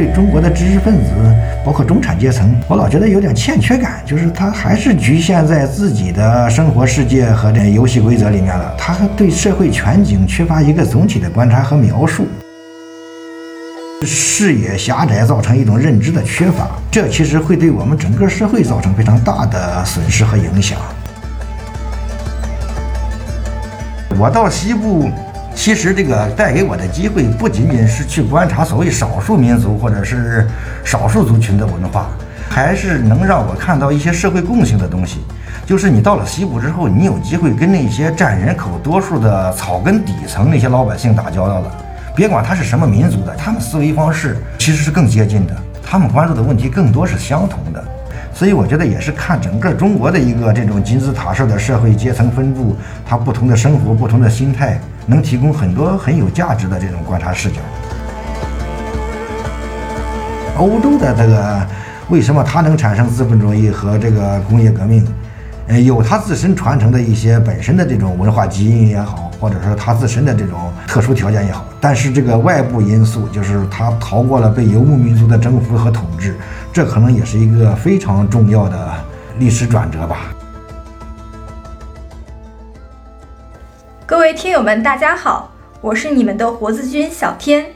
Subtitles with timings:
[0.00, 1.10] 对中国的知识分子，
[1.62, 12.26] 包括中产阶层，我老觉得有点欠缺感，就是他还是局限在自己的生活世界和这游戏规则里面了，他对社会全景缺乏一个总体的观察和描述。
[14.06, 20.78] 视野狭窄造成一种认知的缺乏，这其实会对我们整个社会造成非常大的损失和影响。
[24.18, 25.10] 我到西部，
[25.62, 30.48] 其实这个带给我的机会不仅仅是去观察所谓少数民族或者是
[30.82, 32.08] 少数族群的文化，
[32.48, 35.18] 还是能让我看到一些社会共性的东西。
[35.66, 41.70] 就是你到了西部之后，你有机会跟那些占人口多数的草根底层那些老百姓打交道了。
[42.16, 47.84] 别管他是什么民族的，他们思维方式其实是更接近的，他们关注的问题更多是相同的，
[48.32, 52.74] 所以我觉得也是看整个中国的一个这种金字塔式的社会阶层分布，
[53.06, 57.56] 它不同的生活、不同的心态，能提供很多很有价值的这种观察视角。
[60.58, 61.66] 欧洲的这个
[62.08, 65.06] 为什么它能产生资本主义和这个工业革命？
[65.68, 76.36] 呃，有它自身传承的一些本身的这种文化基因也好，或者说它自身的这种特殊条件也好，但是这个外部因素就是它逃过了被游牧民族的征服和统治，
[76.72, 78.92] 这可能也是一个非常重要的
[79.38, 80.34] 历史转折吧。
[84.10, 87.66] 各位听友们，大家好，我是你们的活字君小天。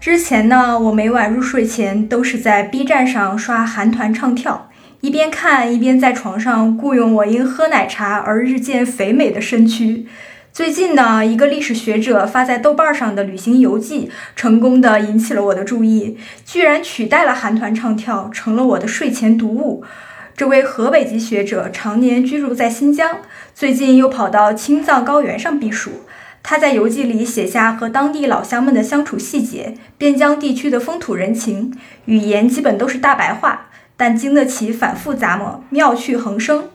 [0.00, 4.70] 之前呢，我每晚入睡前都是在 B 站上刷韩团唱跳。
[5.02, 10.08] 一边看一边在床上雇佣我因喝奶茶而日渐肥美的身躯。
[10.52, 19.84] 最近呢，一个历史学者发在豆瓣上的旅行游记，成功的引起了我的注意，居然取代了韩团唱跳，成了我的睡前读物。
[20.38, 23.18] 这位河北籍学者常年居住在新疆，
[23.56, 26.04] 最近又跑到青藏高原上避暑。
[26.44, 33.70] 他在游记里写下和当地老乡们的相处细节，边疆地区的风土人情，语言基本都是大白话。
[33.96, 36.68] 但经得起反复咂摸，妙趣横生。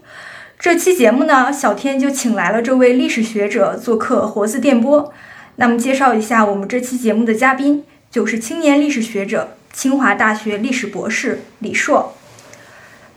[0.59, 5.13] 这期节目呢，小天就请来了这位历史学者做客活字电波。
[5.55, 12.17] 那么，介绍一下我们这期节目的嘉宾，就是青年历史学者、清华大学历史博士李硕。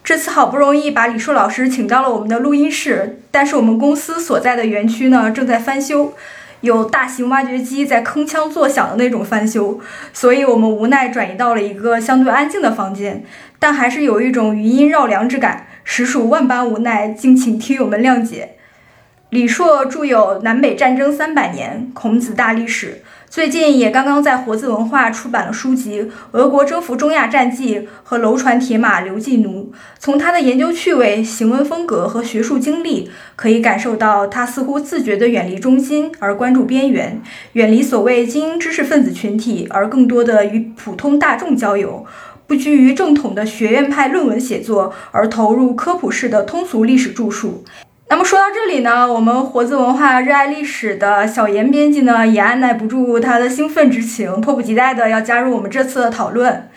[0.06, 6.14] 这次好不容易把李硕老师请到了我们的录音室，但是我们公司所在的园区呢正在翻修。
[6.60, 9.80] 有大型挖掘机在铿锵作响的那种翻修，
[10.12, 13.24] 所以我们无奈转移到了一个相对安静的房间，
[13.58, 18.50] 但还是有一种余音绕梁之感，实属万般无奈，敬请听友们谅解。
[19.30, 23.02] 李硕著有《南北战争三百年》《孔子大历史》。
[23.28, 29.70] 最近也刚刚在活字文化出版了书籍《俄国征服中亚战记》和《楼船铁马刘季奴》。
[29.98, 37.20] 从他的研究趣味、行文风格和学术经历，可以感受到他似乎自觉地远离中心而关注边缘，
[37.54, 42.06] 远离所谓精英知识分子群体，而更多的与普通大众交友，
[42.46, 47.64] 不拘于正统的学院派论文写作，而投入科普式的通俗历史著述。
[48.08, 56.68] 那么说到这里呢，我们活字文化热爱历史的小严编辑呢，也按耐不住他的兴奋之情，迫不及待的要加入我们这次的讨论。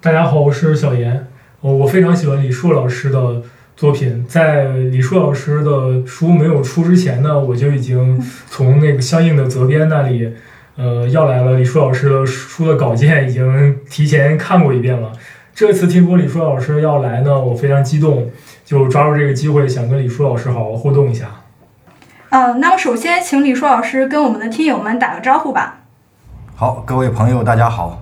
[0.00, 1.26] 大家好，我是小严，
[1.60, 3.42] 我我非常喜欢李硕老师的
[3.76, 8.18] 作品，在李硕老师的书没有出之前呢，我就已经
[8.48, 10.32] 从那个相应的责编那里，
[10.78, 15.12] 呃，要来了李硕老师的书的稿件，已经提前看过一遍了。
[15.54, 18.30] 这次听说李硕老师要来呢，我非常激动。
[18.70, 21.26] 就抓住这个机会，想跟李舒老师好好互动一下。
[22.28, 25.80] 嗯，那么首先请李舒老师跟我们的听友们打个招呼吧。
[26.54, 28.00] 好，各位朋友，大家好。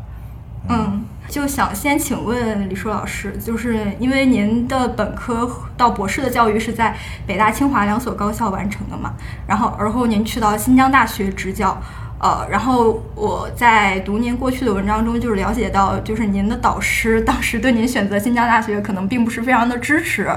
[0.69, 6.95] 嗯，就想先请问李舒老师，就是因为您的本科到博士的教育是在
[7.27, 9.15] 北大、清华两所高校完成的嘛，
[9.47, 11.81] 然后而后您去到新疆大学执教。
[12.21, 20.29] 呃，然后我在读您过去的文章中，就是了解到，就是您的导师 当时对您选择新疆大学可能并不是非常的支持。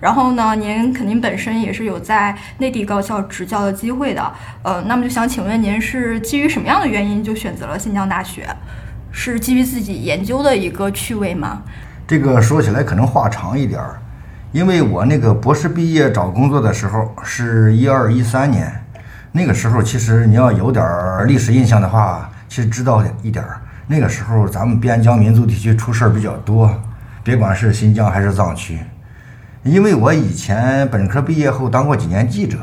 [0.00, 4.32] 然后呢，您肯定本身也是有在内地高校执教的机会的。
[4.64, 8.48] 呃，那么就想请问您是基于什么样的原因就选择了新疆大学？
[9.12, 11.62] 是基于自己研究的一个趣味吗？
[12.08, 14.00] 这个说起来可能话长一点儿，
[14.50, 18.79] 因为我那个博士毕业找工作的时候是一二一三年。
[19.32, 20.84] 那个时候，其实你要有点
[21.26, 23.60] 历史印象的话，其实知道一点儿。
[23.86, 26.74] 那个时候，咱们边疆民族地区出事儿比较多，
[27.22, 28.80] 别管是新疆还是藏区。
[29.62, 32.58] 因为我以前本科毕业后当过几年记者，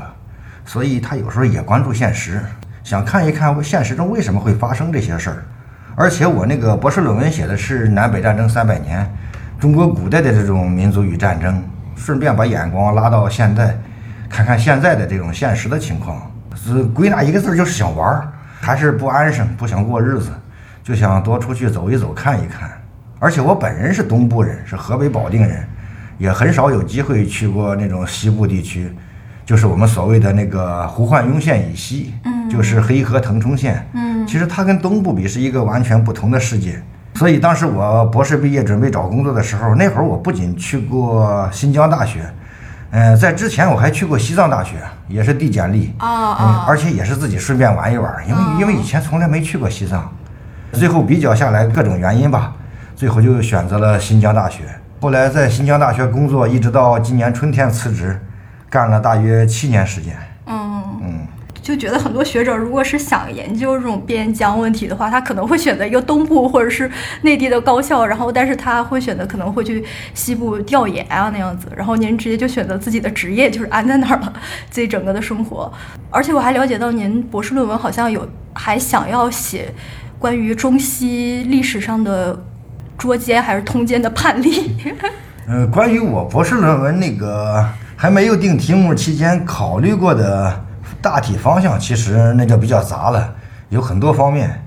[0.65, 2.41] 所以他有时候也关注现实，
[2.83, 5.45] 想看一看现实中为什么会发生这些事儿。
[5.95, 9.09] 而且我那个博士论文写的是南北战争三百年，
[9.57, 11.63] 中国古代的这种民族与战争，
[11.95, 13.77] 顺便把眼光拉到现在，
[14.27, 16.29] 看看现在的这种现实的情况。
[16.65, 18.27] 是归纳一个字就是想玩儿，
[18.59, 20.29] 还是不安生，不想过日子，
[20.83, 22.69] 就想多出去走一走，看一看。
[23.19, 25.67] 而且我本人是东部人，是河北保定人，
[26.17, 28.93] 也很少有机会去过那种西部地区，
[29.45, 33.87] 就是我们所谓的那个胡焕庸县以西，嗯就是黑河腾冲县。
[33.93, 36.81] 嗯其实它跟东部比是一个完全不同的世界。
[37.15, 42.29] 所以当时我博士毕业准备找工作的时候，那会儿我不仅去过新疆大学，
[42.91, 44.75] 嗯、在之前我还去过西藏大学，
[45.07, 50.09] 也是递简历，啊而且也是自己顺便玩一玩，因为哦因为以前从来没去过西藏，
[50.71, 52.53] 最后比较下来各种原因吧，
[52.95, 54.63] 最后就选择了新疆大学。
[55.01, 58.19] 后来在新疆大学工作，一直到今年春天辞职，
[58.69, 60.15] 干了大约七年时间。
[61.67, 66.89] 就觉得很多学者如果是想研究这种边疆问题的话，他可能会选择一个东部或者是
[67.23, 69.83] 内地的高校，然后但是他会选择可能会去
[70.13, 74.31] 西部调研啊那样子，然后您直接就选择自己的职业就是安在那儿了，
[74.69, 75.69] 自己整个的生活。
[76.09, 79.73] 而且我还了解到您博士论文好像有还想要写
[80.17, 82.41] 关于中西历史上的
[82.97, 84.73] 捉奸还是通奸的判例。
[85.49, 87.67] 呃，关于我博士论文那个
[87.97, 90.65] 还没有定题目期间考虑过的
[91.01, 93.35] 大体方向，其实那就比较杂了，
[93.69, 94.63] 有很多方面。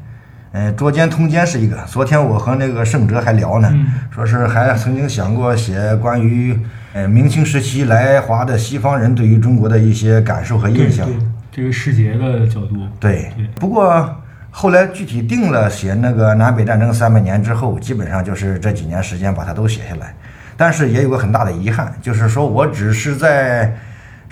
[0.53, 1.77] 嗯、捉奸通奸是一个。
[1.87, 6.59] 昨天我和那个盛哲还聊呢，嗯说是还曾经想过写关于
[6.93, 11.07] 呃明清时期来华的西方人对于中国的一些感受和印象。
[11.07, 11.17] 对，
[11.53, 14.13] 这个世界的角度，对对，不过
[14.51, 20.13] 后来具体定了写那个南北战争三百年之后，基本上就是这几年时间把它都写下来。
[20.57, 23.73] 但是也有个很大的遗憾，就是说我只是在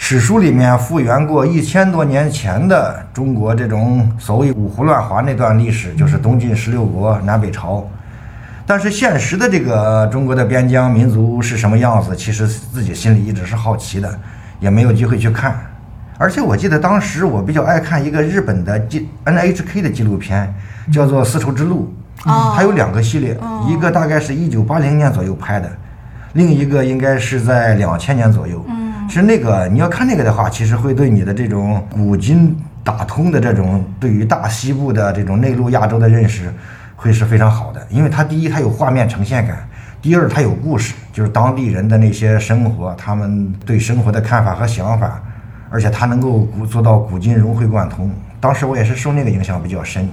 [0.01, 7.87] 史书里面复原过一千多年前的中国这种所谓五胡乱华那段历史，就是东晋十六国、南北朝。
[8.65, 14.19] 但是现实的这个中国的边疆民族是什么样子，其实自己心里一直是好奇的，
[14.61, 15.59] 也没有机会去看。
[16.17, 20.55] 而且我记得当时我比较爱看一个日本的纪 NHK 的纪录片，
[20.93, 21.93] 叫做《丝绸之路》，
[22.31, 25.69] 哦它有两个系列，哦一个大概是一九八零年左右拍的，
[26.35, 28.65] 另一个应该是在两千年左右。
[29.09, 29.11] 嗯。
[29.11, 36.53] 是那个你要看那个的话，其实会对你的这种古今打通的这种对于大西部的这种内陆亚洲的认识，
[36.95, 37.25] 会是。
[37.25, 37.85] 非常好的。
[37.91, 39.57] 因为它第一，它有画面呈现感；
[40.01, 41.29] 第二，它有故事，就是。
[41.31, 45.21] 当地人的那些生活，他们对生活的看法和想法，
[45.71, 48.11] 而且它能够做到古今融会贯通。
[48.41, 48.95] 当时我也是。
[48.95, 50.09] 受那个影响比较深，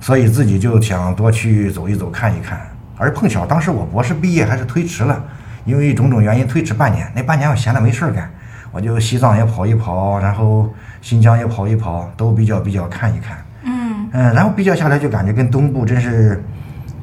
[0.00, 2.60] 所以自己就想多去走一走看一看。
[2.96, 4.64] 而碰巧当时我博士毕业还是。
[4.64, 5.24] 推迟了，
[5.64, 7.10] 因为种种原因推迟半年。
[7.14, 8.30] 那半年我闲的没事儿干，
[8.72, 13.38] 我就西藏也跑一跑，然后新疆也跑一跑，都比较比较看一看。
[13.64, 16.42] 嗯嗯，然后比较下来就感觉跟东部真是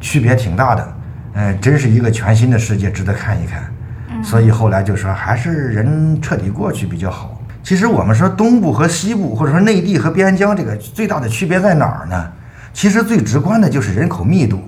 [0.01, 0.94] 区别挺大的，
[1.33, 3.63] 嗯，真是一个全新的世界，值得看一看。
[4.24, 7.39] 所以后来就说还是人彻底过去比较好。
[7.63, 12.31] 其实我们说东部和西部，或者说内地和边疆，这个最大的区别在哪儿呢？
[12.74, 14.62] 其实最直观的就是人口密度。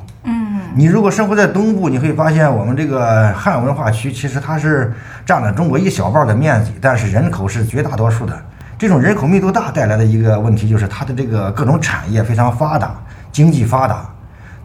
[0.75, 4.93] 你如果生活在东部，你会发现我们这个汉文化区其实它是
[5.25, 8.39] 占了中国一小半的面积，但是人口是绝大多数的。
[8.77, 12.95] 这种人口密度大带来的一个问题就是它的这个各种产业非常发达，
[13.31, 14.07] 经济发达，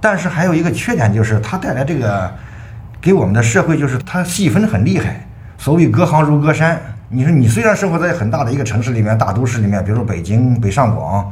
[0.00, 2.30] 但是还有一个缺点就是它带来这个
[3.00, 6.80] 给我们的社会就是它细分很厉害，所谓隔行如隔山。
[7.10, 11.30] 你说你虽然生活在很大的一个城市里面，大都市里面，比如说北京、北上广，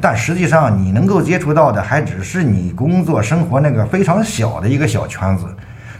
[0.00, 5.46] 但实际上你能够接触到的还只是你工作生活那个非常小的一个小圈子，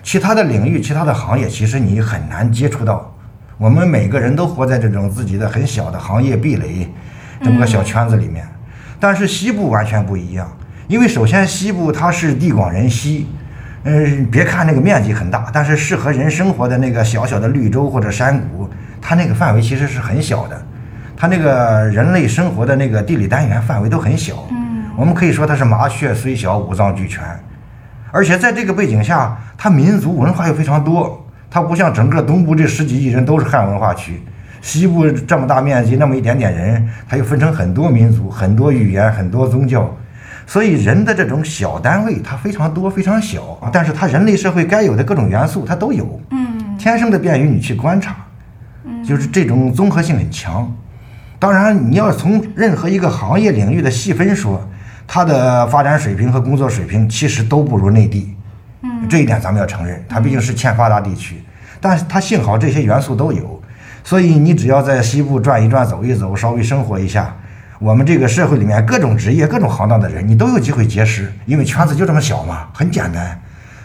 [0.03, 3.11] 其他的领域、其他的行业，其实你很难接触到。
[3.57, 6.89] 我们每个人都活在这种自己的很小的行业壁垒
[7.43, 8.47] 这么个小圈子里面，
[9.01, 10.51] 但是西部完全不一样，
[10.87, 13.29] 因为首先西部它是地广人稀，
[13.85, 18.69] 嗯，别看那个面积很大，但是适合人生活的那个小小的绿洲或者山谷，
[19.07, 20.61] 它那个范围其实是很小的，
[21.15, 24.47] 它那个人类生活的那个地理单元范围都很小。
[24.51, 24.65] 嗯
[24.97, 27.23] 我们可以说它是麻雀虽小，五脏俱全。
[28.11, 31.21] 而且在这个背景下，它民族文化又非常多。
[31.51, 34.23] 它不像整个东部这十几亿人都是汉文化区，
[34.63, 39.95] 西部这么大面积那么一点点人，它又分成很多民族、很多语言、很多宗教。
[40.47, 48.15] 所以人的这种小单位它非常多、非常小，但是它人类社会该有的各种元素它都有，嗯天生的便于你去观察，
[49.05, 50.71] 就是这种综合性很强。
[51.39, 54.67] 当然，你要从任何一个行业领域的细分说，
[55.07, 58.35] 它的发展水平和工作水平其实都不如内地。
[58.83, 61.43] 嗯这一点咱们要承认，它毕竟是欠发达地区，
[61.81, 63.63] 但是它幸好这些元素都有，
[64.03, 67.35] 所以你只要在西部转一转、走一走，稍微生活一下，
[67.79, 73.39] 我们这个社会里面各种职业、各种行当的人，你都有机会结识，因为圈子就这么小嘛，很简单。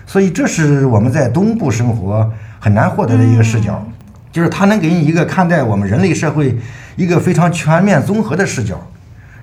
[0.05, 2.29] 所以这是我们在东部生活
[2.59, 3.85] 很难获得的一个视角，
[4.31, 6.57] 就是它能给你一个看待我们人类社会
[6.95, 8.79] 一个非常全面综合的视角。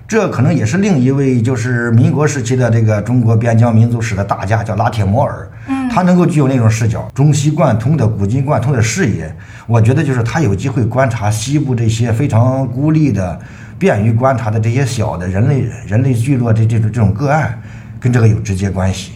[0.07, 5.45] 这可能也是另一位就是民国时期的这个中国边疆民族史的大家，叫拉铁摩尔。
[5.67, 9.35] 嗯，他能够具有那种视角，中西贯通的、古今贯通的视野。
[9.65, 13.37] 我觉得就是他有机会观察西部这些非常孤立的、
[13.77, 17.61] 便于观察的这些小的人类人类聚落这这种这种个案，
[17.99, 19.11] 跟这个有直接关系。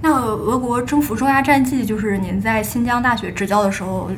[0.00, 4.08] 那俄国征服中亚战记就是您在新疆大学执教的时候。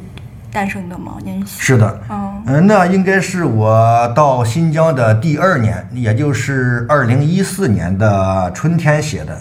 [0.53, 1.13] 诞生的吗？
[1.25, 9.39] 您是的，嗯，那应该是我到新疆的第二年，也就是二零一四年的春天写的。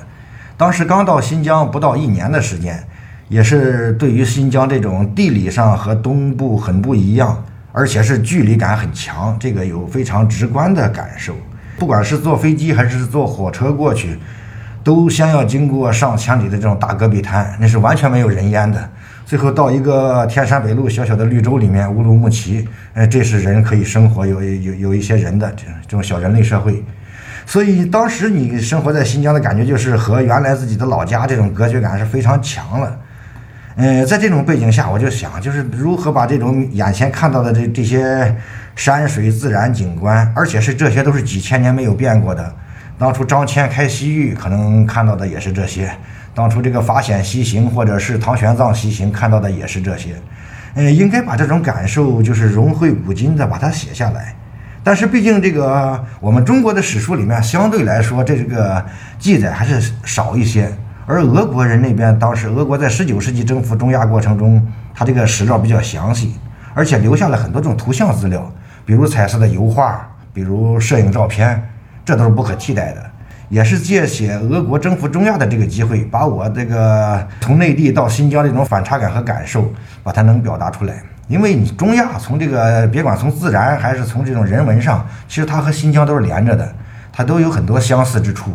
[0.55, 2.83] 当时刚到新疆不到一年的时间，
[3.27, 11.33] 也是对于新疆这种地理上和东部很不一样，而且是距离感很强，这个有非常直观的感受。
[11.77, 14.19] 不管是坐飞机还是坐火车过去，
[14.83, 18.89] 都先要经过上千里的这种大戈壁滩，那是完全没有人烟的。
[19.29, 26.83] 最后到一个天山北路小小的绿洲里面，乌鲁木齐，呃，这是人可以生活，有有有一些人的这这种小人类社会。
[27.45, 32.99] 所以当时你生活在新疆的感觉，就是和原来自己的老家这种隔绝感是非常强了。
[33.75, 38.35] 嗯，在这种背景下，我就想，就是如何把这种眼前看到的这这些
[38.75, 42.51] 山水自然景观，而且是这些都是几千年没有变过的。
[42.97, 45.91] 当初张骞开西域，可能看到的也是这些。
[46.33, 50.15] 当初这个法显西行，或者是唐玄奘西行，看到的也是这些。
[50.75, 54.35] 嗯，应该把这种感受就是融会古今的把它写下来。
[54.83, 58.83] 但是毕竟这个我们中国的史书里面相对来说这个
[59.17, 60.71] 记载还是少一些，
[61.05, 66.35] 而俄国人那边当时俄国在十九世纪征服中亚过程中，他这个史料比较详细，
[66.73, 68.49] 而且留下了很多这种图像资料，
[68.85, 71.61] 比如彩色的油画，比如摄影照片，
[72.05, 73.08] 这都是不可替代的。
[73.49, 81.01] 也是借写俄国征服中亚的这个机会，把我这个从内地到新疆这种反差感和感受，把它能表达出来。
[81.27, 86.73] 因为你中亚从这个别管从自然还是从这种人文上，其实它和新疆都是连着的，
[87.11, 88.51] 它都有很多相似之处。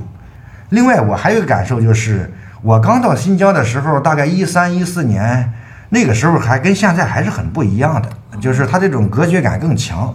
[0.71, 2.33] 另外，我还有个感受就是，
[2.63, 5.53] 我刚到新疆的时候，大概一三一四年，
[5.91, 8.09] 那个时候还跟现在还是很不一样的，
[8.41, 10.13] 就是它这种隔绝感更强。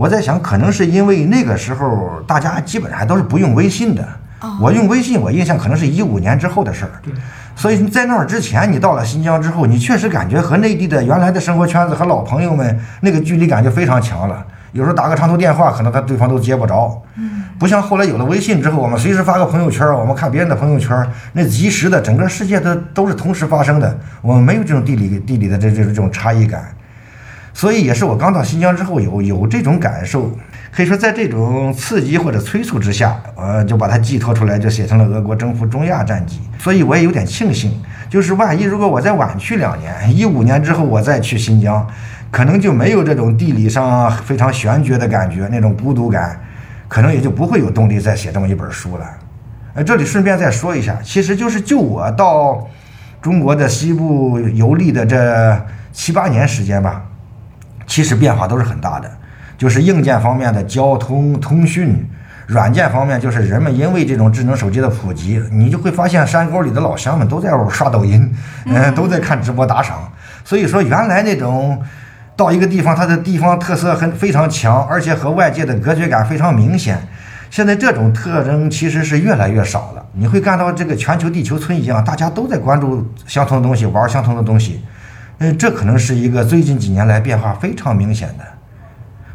[0.00, 4.02] 我在想，可能是因为那个时候大家基本上还都是不用微信的。
[4.58, 6.90] 我用微信，我印象可能是一五年之后的事儿。
[7.54, 14.42] 所以在那儿之前，你到了新疆之后，你确实感觉和内地的原来的生活圈子和老朋友们那个距离感就非常强了。
[14.72, 17.02] 有时候打个长途电话，可能他对方都接不着。
[17.58, 23.98] 不像后来有了微信之后，我们随时发个朋友圈，我们看别人的朋友圈，那及时的，整个世界都都是同时发生的。
[24.22, 26.64] 我们没有这种地理地理的这这这种差异感。
[27.52, 30.30] 所以也是我刚到新疆之后有有这种感受，
[30.72, 36.40] 可以说在这种刺激或者催促之下，呃，就把它寄托出来，就写成了俄国征服中亚战记。
[36.58, 41.86] 所以我也有点庆幸，就是万一如果我再晚去两年，一五年之后我再去新疆，
[42.30, 46.40] 可能就没有这种地理上非常悬绝的感觉，那种孤独感，
[46.86, 49.04] 可能也就不会有动力再写这么一本书了。
[49.74, 52.68] 呃，这里顺便再说一下，其实就是就我到
[53.20, 55.60] 中国的西部游历的这
[55.92, 57.02] 七八年时间吧。
[57.90, 59.10] 其实变化都是很大的，
[59.58, 62.08] 就是硬件方面的交通通讯，
[62.46, 68.32] 软件方面就是人们因为这种智能手机的普及，你就会发现山沟里的老乡们都在刷抖音，
[68.66, 70.08] 嗯， 都在看直播打赏。
[70.44, 71.82] 所以说，原来那种
[72.36, 76.96] 到一个地方，它的地方特色很非常强，而且和外界的隔绝感非常明显。
[77.50, 80.06] 现在这种特征其实是越来越少了。
[80.12, 84.80] 你会看到这个全球地球村一样，大家都在关注相同的东西，玩相同的东西。
[85.42, 88.44] 嗯，这可能是一个最近几年来变化非常明显的，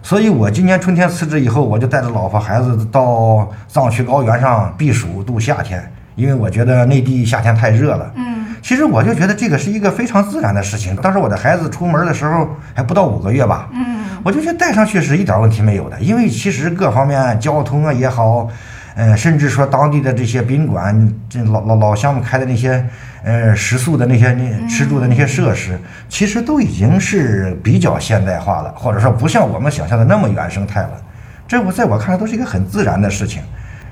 [0.03, 8.11] 所以我今年春天辞职以后，我就带着老婆孩子到藏区高原上避暑度夏天，因为我觉得内地夏天太热了。
[8.15, 10.95] 嗯，其实我就觉得这个是一个非常自然的事情。
[10.97, 18.47] 当时我的孩子出门的时候还不到五个月吧，嗯，我就觉得带上去是一点问题没有的，因为其实各方面交通啊也好。
[18.97, 22.83] 嗯，甚至说当地的这些宾馆，这老老老乡们开的那些，
[23.25, 30.91] 呃，食宿的那些那吃住的那些设施，其实都已经是比较现代化了，或者说不像我们想象的那么原生态了。
[31.45, 33.41] 这我在我看来都是一个很自然的事情。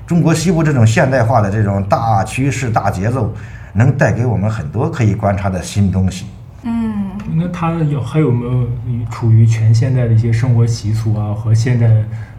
[0.06, 3.30] 中国西部这种现代化的这种大趋势、大节奏，
[3.74, 6.24] 能带给我们很多可以观察的新东西。
[6.62, 8.66] 嗯，那它有还有没有
[9.10, 11.86] 处于全现代的一些生活习俗啊和现代？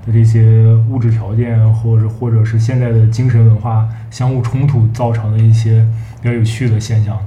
[0.05, 5.85] 的这些物质条件，或者或者是现在的精神文化相互冲突造成的一些
[6.21, 7.17] 比较有趣的现象。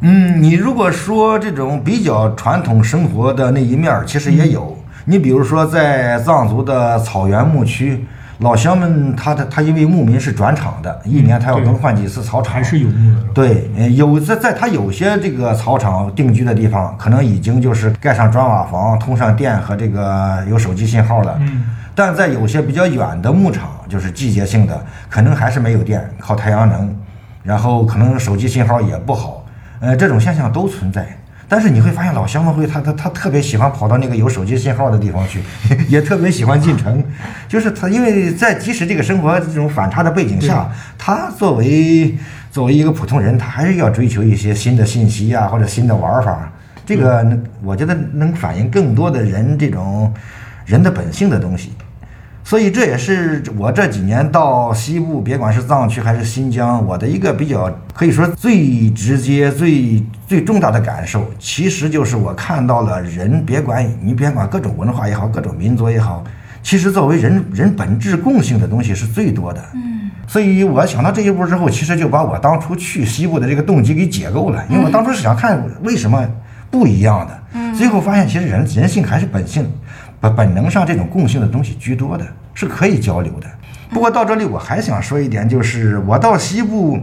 [0.00, 4.76] 嗯，你如果说这种比较传统生活的那一面儿，其实也有。
[5.04, 8.04] 你比如说在藏族的草原牧区，
[8.40, 13.26] 老乡们他的他因为牧民是转场的，一年他要更换几次草场，还是有牧的。
[13.34, 21.36] 对，有在在他有些这个草场定居的地方，可能已经就是盖上砖瓦房，通上电和这个有手机信号了。
[21.40, 21.64] 嗯。
[21.94, 24.80] 但在有些比较远的牧场，就是季节性的，
[25.10, 26.96] 可能还是没有电，靠太阳能，
[27.42, 29.44] 然后可能手机信号也不好，
[29.80, 31.06] 呃，这种现象都存在。
[31.50, 35.40] 但是你会发现，老乡们会他他他特别喜欢跑到那个有手机信号的地方去，
[35.90, 37.02] 也特别喜欢进城，
[37.48, 42.14] 就是他因为在即使这个生活这种反差的背景下，他作为
[42.52, 46.52] 作为一个普通人，他还是要追求一些新的信息啊，或者新的玩法。
[46.86, 47.26] 这个
[47.64, 50.14] 我觉得能反映更多的人这种
[50.64, 51.72] 人的本性的东西。
[52.42, 66.22] 所以这也是我这几年到西部，别管是藏区还是新疆，我的一个比较可以说最直接、最最重大的感受，其实就是我看到了人，别管你别管各种文化也好，各种民族也好，
[66.62, 69.60] 其实作为人人本质共性的东西是最多的。
[69.74, 76.24] 嗯，所以我想到这一步之后，其实就把我当初去西部的这个动机给解构了，因为我当初是想看为什么
[76.70, 79.68] 不一样的，嗯最后发现其实人人性还是本性。
[80.20, 83.48] 本本能上这种共性的东西居多的，是可以交流的。
[83.90, 87.00] 不过到这里我还想说一点，就是我到西部，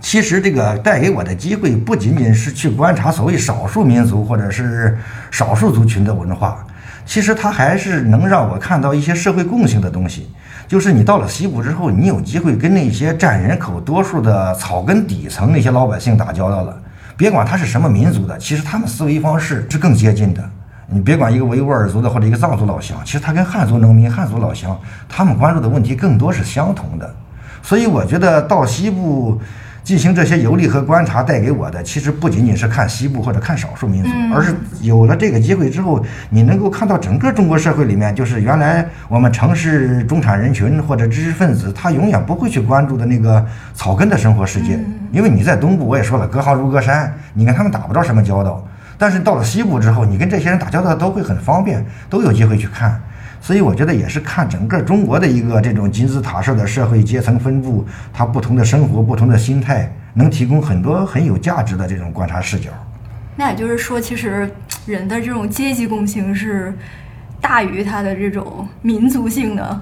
[0.00, 4.96] 其实这个带给我的机会不仅仅是去观察所谓少数民族或者是
[5.30, 6.64] 少数族群的文化，
[7.04, 10.30] 其实它还是能让我看到一些社会共性的东西。
[10.68, 16.76] 就是你到了西部之后，你有机会跟那些占人口多数的草根底层那些老百姓打交道了。
[17.16, 20.42] 别管他是什么民族的，其实他们思维方式是更接近的。
[20.90, 24.78] 你别管一个维吾尔族的或者一个藏族老乡，其实他跟汉族农民、汉族老乡，
[25.08, 27.14] 他们关注的问题更多是相同的。
[27.62, 29.40] 所以我觉得到西部
[29.88, 43.42] 进行这些游历和观察，带给我的其实不仅仅是看西部或者看少数民族，而是有了这个机会之后，你能够看到整个中国社会里面，就是原来我们城市中产人群或者知识分子，他永远不会去关注的那个
[43.72, 44.78] 草根的生活世界。
[45.10, 48.62] 因为你在东部，我也说了，隔行如隔山，你跟他们打不着什么交道。
[48.98, 53.00] 但是到了西部之后，你跟这些人打交道都会很方便，都有机会去看。
[53.40, 62.70] 所以我觉得也是看整个中国的一个这种金字塔式的社会阶层分布，它不同的生活、不同的心态，能提供很多很有价值的这种观察视角。
[63.36, 64.50] 那也就是说，其实
[64.86, 66.74] 人的这种阶级共性是
[67.40, 69.80] 大于他的这种民族性的。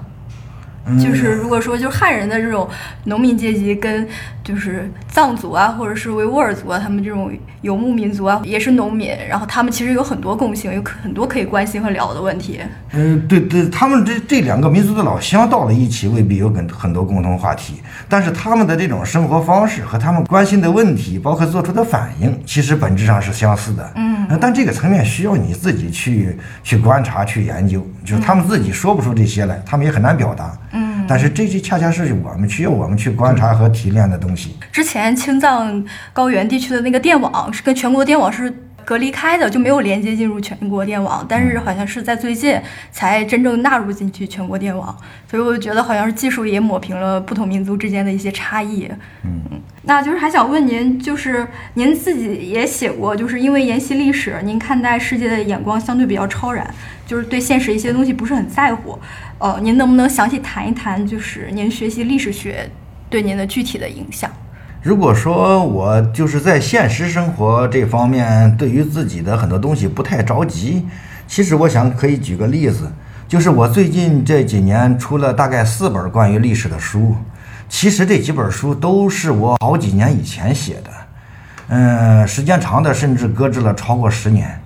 [0.99, 2.69] 就是如果说，就是汉人的这种
[3.05, 4.07] 农民阶级跟
[4.43, 12.59] 就是藏族啊，或者是维吾尔族啊，他们这种游牧民族啊，也是农民，然后他们其实有很多共性，有很多可以关心和聊的问题。
[12.93, 23.91] 嗯，对对，他们这这两个民族的老乡到了一起，未必有很很多共同话题，但是他们的这种生活方式和他们关心的问题，包括做出的反应，其实本质上是相似的。
[23.95, 30.57] 嗯，但这个层面需要你自己去去观察、去研究，就是他们自己说不出这些来，他们也很难表达。
[30.71, 30.76] 嗯，
[31.07, 34.55] 但是这些恰恰是我们需要我们去观察和提炼的东西。
[34.71, 38.53] 之前青藏高原地区的那个电网是跟全国电网是
[38.87, 42.57] 隔离开的，就没有连接进入全国电网，但是好像是在最近
[42.89, 44.97] 才真正纳入进去全国电网，
[45.29, 48.89] 所以我觉得好像是技术也抹平了不同民族之间的一些差异。
[49.25, 56.73] 嗯，那就是还想问您，就是您自己也写过，就是因为研习历史，您看待世界的眼光相对比较超然，
[57.05, 58.97] 就是对现实一些东西不是很在乎。
[59.39, 62.69] 呃，您能不能详细谈一谈，就是您学习历史学
[63.09, 64.31] 对您的具体的影响？
[64.81, 70.85] 如果说我就是在现实生活这方面，对于自己的很多东西不太着急，
[71.27, 72.89] 其实我想可以举个例子，
[73.27, 77.15] 就是我最近这几年出了大概四本关于历史的书，
[77.67, 80.89] 其实这几本书都是我好几年以前写的，
[81.69, 84.57] 嗯，时间长的甚至搁置了超过十年。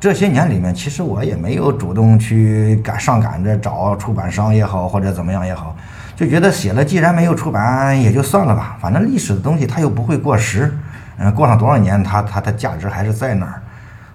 [0.00, 5.76] 这些年里面，其实我也没有主动去赶上赶着找出版商也好，或者怎么样也好，
[6.18, 8.76] 就觉得写了，既然没有出版，也就算了吧。
[8.80, 10.76] 反正历史的东西它又不会过时，
[11.16, 13.62] 嗯，过上多少年，它它的价值还是在那儿，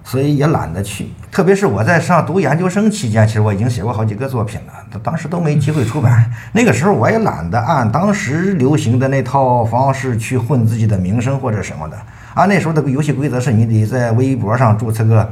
[0.04, 1.08] 所以也懒得去。
[1.32, 6.30] 特别是我在上读研究生期间，其实我已经写过好几个作品了，当时都没机会出版。
[6.52, 11.96] 那个时候我也懒得按当时流行的那套方式去混自己的名声或者什么的。
[12.34, 15.26] 啊，那时候的游戏规则是你得在微博上注册个。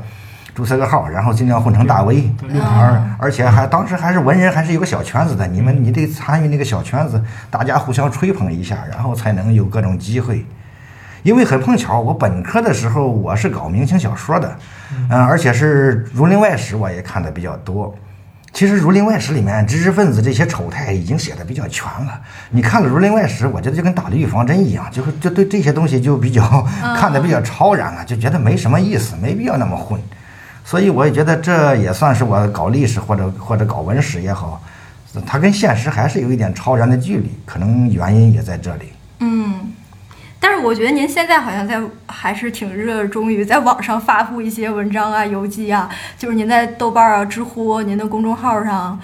[0.55, 5.47] 注册个号，然后尽量混成大 V，而而且还当时还是文人，还是有个小圈子的。
[5.47, 10.45] 你们你得参与那个小圈子，大家互相吹捧一下，然后才能有各种机会。
[11.23, 14.57] 因为很碰巧，我本科的时候我是搞明清小说的，
[15.09, 17.95] 嗯，而且是《儒林外史》，我也看的比较多。
[18.53, 22.21] 其实《儒林外史》里面知识分子这些丑态已经写的比较全了。
[22.51, 26.43] 你看了《儒林外史》，我觉得就跟打了预防针一样，就是就对这些东西就比较
[26.99, 29.99] 看的比较超然了，就觉得没什么意思，没必要那么混。
[30.73, 34.59] 所以我也觉得这也算是我搞历史或者或者搞文史也好，
[35.27, 38.87] 它跟现实还是有一点超然的距离，可能原因也在这里。
[39.19, 39.71] 嗯，
[40.41, 48.99] 但是我觉得您现在好像在还是挺热衷于在网上发布一些文章啊、游记啊，就是您在豆瓣啊、知乎、您的公众号上，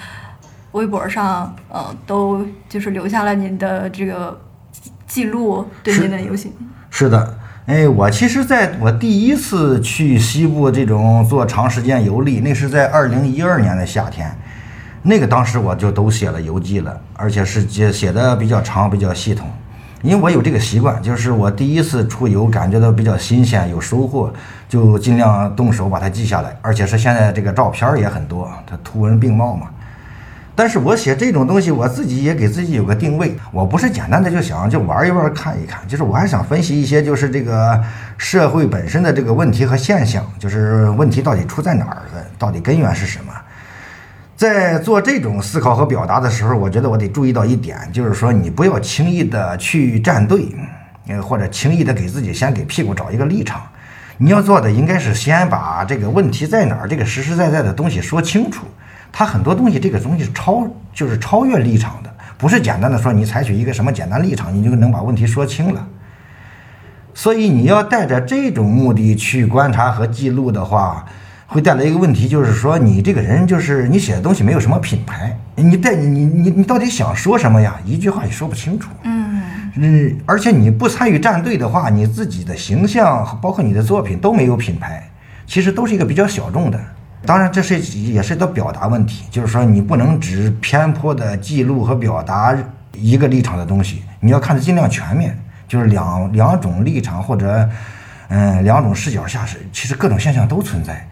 [0.73, 4.41] 微博上，呃，都就是留下了您的这个
[5.07, 6.51] 记录，对您的游戏。
[6.89, 7.38] 是的，
[7.69, 14.35] 哎，我其实在我第一次去西部这种做长时间游历，那是在二零一二年的夏天，
[15.03, 19.47] 那个当时我就都写了游记了，而且是写写的比较长，比较系统。
[20.01, 24.33] 因为我有这个习惯，就是我第一次出游感觉到比较新鲜，有收获，
[24.67, 26.57] 就尽量动手把它记下来。
[26.63, 29.67] 而且是现在这个照片也很多，它图文并茂嘛。
[30.59, 37.81] 但是我写这种东西，我自己也给自己有个定位，我不是简单的就想就玩一玩看一看，就是我还想分析一些就是这个
[38.17, 43.33] 社会本身的这个问题和现象，就是问题到底出在哪儿的，到底根源是什么。
[44.37, 50.49] 在做这种思考和表达的时候，我觉得我得注意到一点，就是说你不要轻易的去站队，
[51.07, 53.63] 呃，或者轻易的给自己先给屁股找一个立场。
[54.17, 58.67] 你要做的应该是先把这个问题在哪儿，这个实实在在的东西说清楚。
[59.19, 65.85] 它很多东西，这个东西是超，就是超越立场的，不是简单的说你采取一个什么简单立场，你就能把问题说清了。
[67.15, 71.05] 所以你要带着这种目的去观察和记录的话。
[71.51, 77.75] 会带来一个问题，就是说你这个人就是你写的东西没有什么品牌，你带你你你你到底想说什么呀？
[77.87, 78.91] 一句话也说不清楚。
[79.03, 79.41] 嗯
[79.77, 85.11] 嗯，而且你不参与战队的话，你自己的形象包括你的作品都没有品牌，
[85.47, 86.79] 其实都是一个比较小众的。
[87.29, 92.57] 当然，这是也是一个表达问题，就是说你不能只偏颇的记录和表达
[92.95, 95.39] 一个立场的东西，你要看的尽量全面，
[95.69, 97.69] 就是两两种立场或者
[98.29, 101.07] 嗯两种视角下是其实各种现象都存在。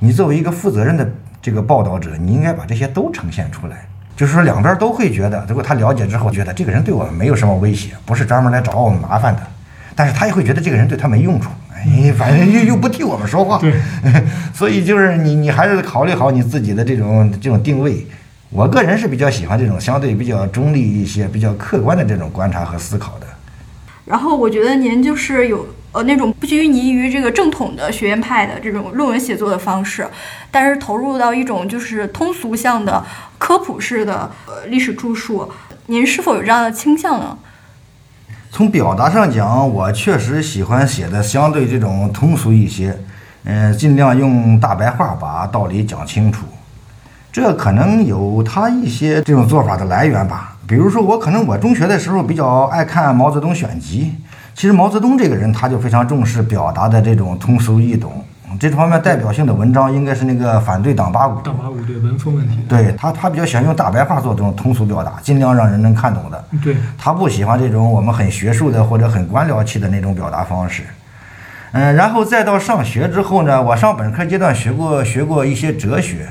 [0.00, 1.08] 你作为一个负责任的
[1.40, 3.86] 这个报道者，你应该把这些都呈现出来。
[4.16, 9.42] 就是说，两边都会觉得，如果他了解之后觉得这个人对我们没有什么威胁，不是专门来找我们麻烦的，
[9.94, 11.48] 但是他也会觉得这个人对他没用处，
[11.86, 13.58] 哎，反正又又不替我们说话。
[13.58, 13.72] 对，
[14.54, 18.06] 所以就是你你还是考虑好你自己的这种这种定位。
[18.50, 23.26] 我个人是比较喜欢这种相对比较中立一些、比较客观的这种观察和思考的。
[24.04, 25.66] 然后我觉得您就是有。
[25.92, 30.06] 呃，那种不拘泥于这个正统的学院派的这种论文写作的方式，
[30.48, 33.04] 但是投入到一种就是通俗向的
[33.38, 35.50] 科普式的呃历史著述，
[35.86, 37.36] 您是否有这样的倾向呢？
[38.52, 42.98] 从表达上讲，我确实喜欢写的相对这种通俗一些，
[43.44, 46.44] 嗯，尽量用大白话把道理讲清楚。
[47.30, 50.56] 这可能有他一些这种做法的来源吧。
[50.66, 54.14] 比如说，我可能我中学的时候比较爱看毛泽东选集。
[54.52, 58.24] 其实毛泽东这个人，他就非常重视表达的这种通俗易懂。
[58.58, 61.40] 这方面代表性的文章，应该是那个反对党八股。
[61.42, 62.58] 党八股对文风问题。
[62.68, 66.44] 对他，他比较喜欢用大白话做这种通俗表达，尽量让人能看懂的。
[66.62, 66.76] 对。
[66.98, 70.82] 他不喜欢这种我们很学术的或者很官僚气的那种表达方式。
[71.72, 76.28] 嗯，然后再到上学之后呢，我上本科阶段学过学过一些哲学，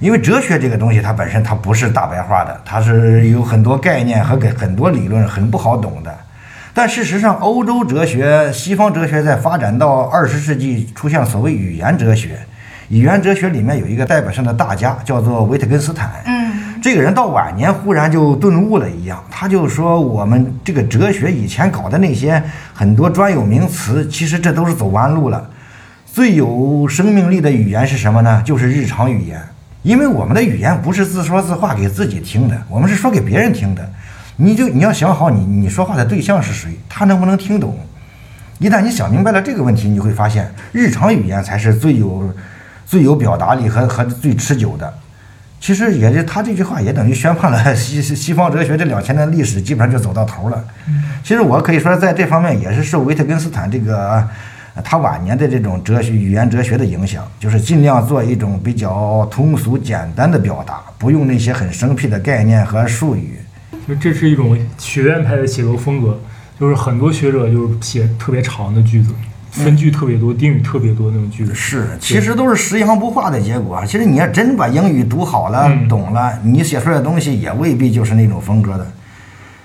[0.00, 6.12] 因为哲学这个东西它本身它不是大白话的，它是有很多概念和给很多理论很不好懂的。
[6.74, 12.38] 但事实上，欧洲哲学、西方哲学在发展到二十世纪，出现所谓语言哲学。
[12.88, 16.10] 语言哲学里面有一个代表性的大家，叫做维特根斯坦。
[16.24, 25.50] 嗯，这个人到晚年忽然就顿悟了一样，他就说：“我们这个哲学以前搞的那些很多专有名词，其实这都是走弯路了。
[26.06, 28.42] 最有生命力的语言是什么呢？
[28.46, 29.38] 就是日常语言。
[29.82, 33.86] 因为我们的语言不是自说自话给自己听的，我们是说给别人听的。”
[34.42, 37.78] 你就你要想好，你你说话的对象是谁，他能不能听懂？
[38.58, 42.34] 一旦你想明白了这个问题，你会发现日常语言才是最有
[42.84, 44.92] 最有表达力和和最持久的。
[45.60, 50.64] 其实也是他这句话也等于宣判了 西西方哲学这两千年历史基本上就走到头了。
[51.22, 54.28] 其实我可以说在这方面也是受维特根斯坦这个
[54.82, 63.38] 他晚年的这种哲学语言哲学的影响，就是尽量做一种比较通俗简单的表达，不用那些很生僻的概念和术语。
[63.86, 66.18] 就这是一种学院派的写作风格，
[66.58, 69.12] 就是很多学者就是写特别长的句子，
[69.50, 71.54] 分句特别多，定语特别多那种句子。
[71.54, 73.82] 是，其实都是食洋不化的结果。
[73.84, 78.86] 其实你要真把英语读好了、懂了，你写出来的东西也未必就是那种风格的。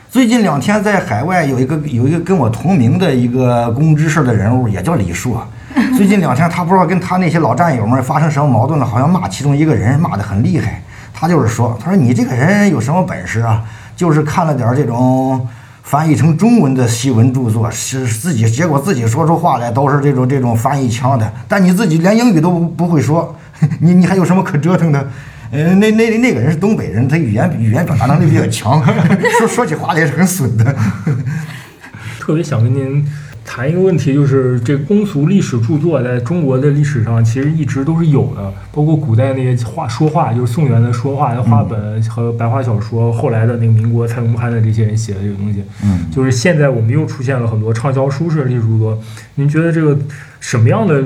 [0.10, 5.48] 最近两天在海外有一个有一个跟我同名的一个公知式的人物，也叫李硕。
[5.96, 10.82] 最近两天他不知道跟他那些老战友们发生什么矛盾了，好像骂其中一个人骂得很厉害。
[11.14, 13.64] 他就是说，他说你这个人有什么本事啊？
[13.98, 15.46] 就是看了点这种
[15.84, 23.36] 翻译成中文的西文著作，是自己结果自己说出话来都是这种这种翻译腔的，但你自己连英语都不会说，
[23.82, 25.06] 你你还有什么可折腾的？
[25.50, 28.84] 呃，那那那个人是东北人，他语言语言表达能力比较强，
[29.40, 30.76] 说说起话来也是很损的。
[32.20, 33.06] 特别想跟您
[33.50, 49.02] 谈一个问题，就是这通俗历史著作在中国的历史上其实一直都是有的，包括古代那些话说话，就是宋元的说话的话本和白话小说，后来的那个民国蔡宗藩的这些人写的这个东西，嗯，就是现在我们又出现了很多畅销书式的历史著作。
[49.36, 49.98] 您觉得这个
[50.42, 51.02] 什么样的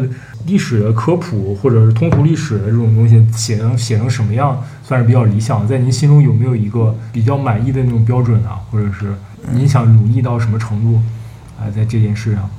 [0.48, 5.66] 历史的科普或者是通俗历史的这种东西写成写成什么样算是比较理想？
[5.68, 8.60] 在您心中有没有一个比较满意的那种标准啊？
[8.72, 9.14] 或者是
[9.54, 11.00] 您想努力到什么程度
[11.62, 12.50] 啊，在这件事上？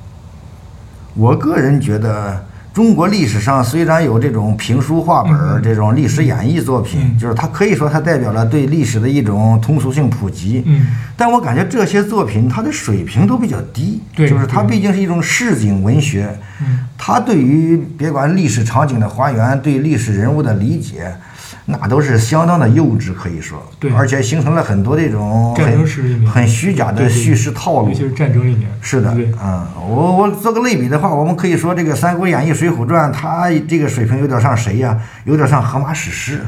[1.15, 10.63] 我个人觉得，中国历史上虽然有这种评书话本、嗯这种历史演绎作品，嗯就是它可以说它代表了对历史的一种通俗性普及。
[10.65, 10.87] 嗯
[11.17, 21.15] 但我感觉这些作品它的水平都比较低，对就是它毕竟是一种市井文学，嗯它对于别管历史场景的还原，对历史人物的理解，
[21.65, 23.93] 那都是相当的幼稚，可以说，对。
[23.93, 27.89] 而且形成了很多这种战争很很虚假的叙事套路。
[27.89, 28.01] 尤其。
[28.01, 36.41] 是战争里面，是的，对，嗯，我我做个类比的话，我们可以说这个《三国演义》《水浒传》，它这个水平有点像谁呀、有点像荷马史诗，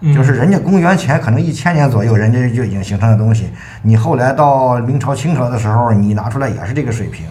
[0.00, 0.12] 嗯。
[0.12, 3.48] 就是人家公元前可能一千年左右，人家就已经形成的东西，
[3.82, 7.26] 你后来到明朝、清朝的时候，你拿出来也是这个水平。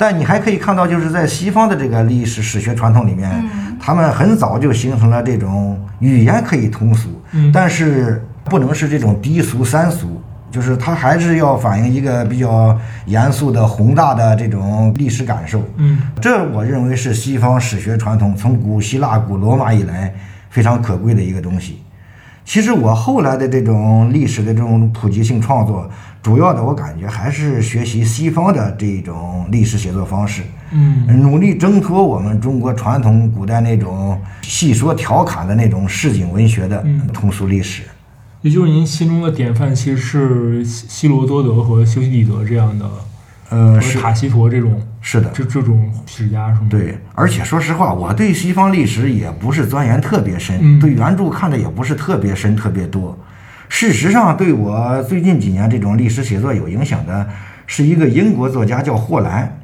[0.00, 3.30] 但你还可以看到，就是在西方的这个历史史学传统里面，
[3.78, 10.18] 他们很早就形成了这种语言可以通俗，嗯但是不能是这种低俗三俗，
[10.50, 15.62] 就是它还是要反映一个比较严肃的宏大的这种历史感受。
[15.76, 20.14] 嗯这我认为是西方史学传统从古希腊、古罗马以来
[20.48, 21.82] 非常可贵的一个东西。
[22.50, 25.88] 其实我后来的这种历史的这种普及性创作，
[26.20, 37.84] 主要的我感觉还是学习西方的这种历史写作方式，嗯努力挣脱我们中国传统古代那种戏说调侃的那种市井文学的嗯通俗历史。
[38.42, 42.84] 也就是您心中的典范，其实是希希罗多德和修昔底德这样的，
[43.50, 46.68] 呃，塔西佗这种是的，这这种史家，是吗？
[46.70, 53.18] 对，而且说实话，我对西方历史也不是钻研特别深，嗯对原著看的也不是特别深、特别多。
[53.68, 57.26] 事实上，对我最近几年这种历史写作有影响的，
[57.66, 59.60] 是一个英国作家叫霍兰，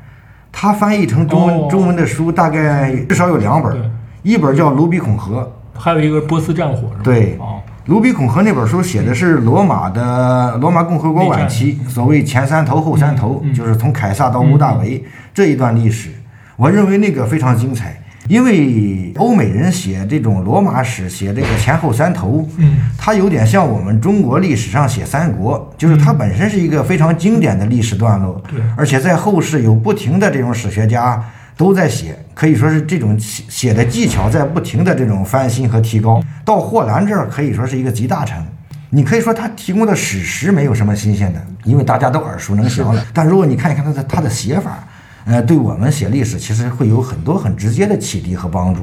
[0.50, 3.90] 他翻译成中文、哦中文的书大概至少有两本对，
[4.22, 7.00] 一本叫《卢比孔河还有一个波斯战火，是吗？
[7.04, 7.60] 对哦，》。
[7.86, 16.10] 《卢比孔河》那本书写的是罗马的罗马共和国晚期，所谓前三头后三头，就是从凯撒到屋大维这一段历史。
[16.56, 17.96] 我认为那个非常精彩，
[18.26, 22.76] 因为欧美人写这种罗马史，写这个前后三头，嗯。
[22.98, 28.42] 它有点像我们中国历史上写三国，就是它本身是一个非常经典的历史段落，
[28.76, 31.22] 而且在后世有不停的这种史学家
[31.56, 36.22] 都在写，可以说是这种写写的技巧在不停的这种翻新和提高。
[36.44, 38.44] 到霍兰这儿可以说是一个集大成。
[38.90, 43.04] 你可以说他提供的史实没有什么新鲜的，因为大家都耳熟能详了。
[43.12, 44.86] 但如果你看一看他的他的写法，
[45.24, 48.82] 呃，对我们写历史其实会有很多很直接的启迪和帮助。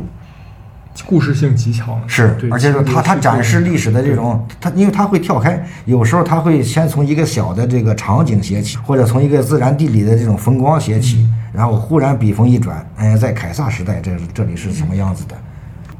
[1.06, 15.36] 故事性极强，是，而且说他他展示历史的这种，他因为他会跳开，有时候他会先从一个小的这个场景写起，或者从一个自然地理的这种风光写起，然后忽然笔锋一转，哎，在凯撒时代这这里是什么样子的？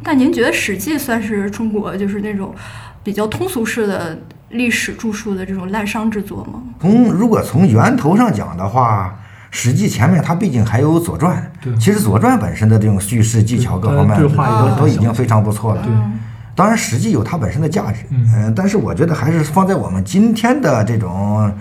[0.04, 2.54] 那您觉得《史记》算是中国就是那种
[3.02, 6.62] 比较通俗式的历史著述的这种滥觞之作吗？
[6.82, 9.18] 从如果从源头上讲的话，
[9.56, 15.82] 《史记》前面它毕竟还有《左传对》，其实《左传》本身的这种叙事技巧各方面都都已经非常不错了。
[15.84, 15.92] 对
[16.56, 21.52] 当然，《史记》有它本身的价值，嗯嗯、但是我觉得还是放在我们今天的这种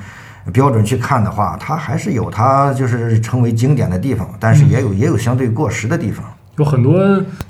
[0.55, 6.25] 标准去看的话，它还是有它就是成为经典的地方，但是也有、也有相对过时的地方。
[6.59, 7.03] 有很多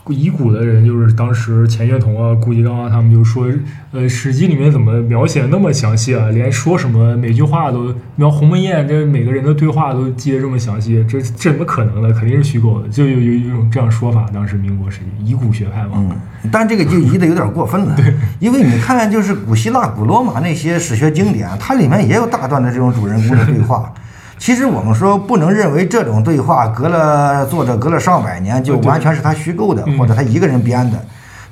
[0.07, 3.47] 遗骨的人，就是当时钱学同啊、顾颉刚啊，他们就说，
[3.91, 6.29] 呃，《史记》里面怎么描写那么详细啊？
[6.29, 12.13] 连说什么每句话都描鸿门宴，这每个人的对话都记得这么详细，这这怎么可能呢？
[12.13, 14.25] 肯定是虚构的，就有有有一种这样说法。
[14.33, 16.11] 当时民国时期遗骨学派嘛，嗯，
[16.53, 23.93] 但这个就移的有点过分了，对因为你看，就是古希腊、古罗马那些史学经典，它里面也有大段的这种主人公的对话。
[24.43, 31.01] 其实我们说不能认为这种对话隔了作者隔了上百年就完全是他虚构的，嗯或者他一个人编的。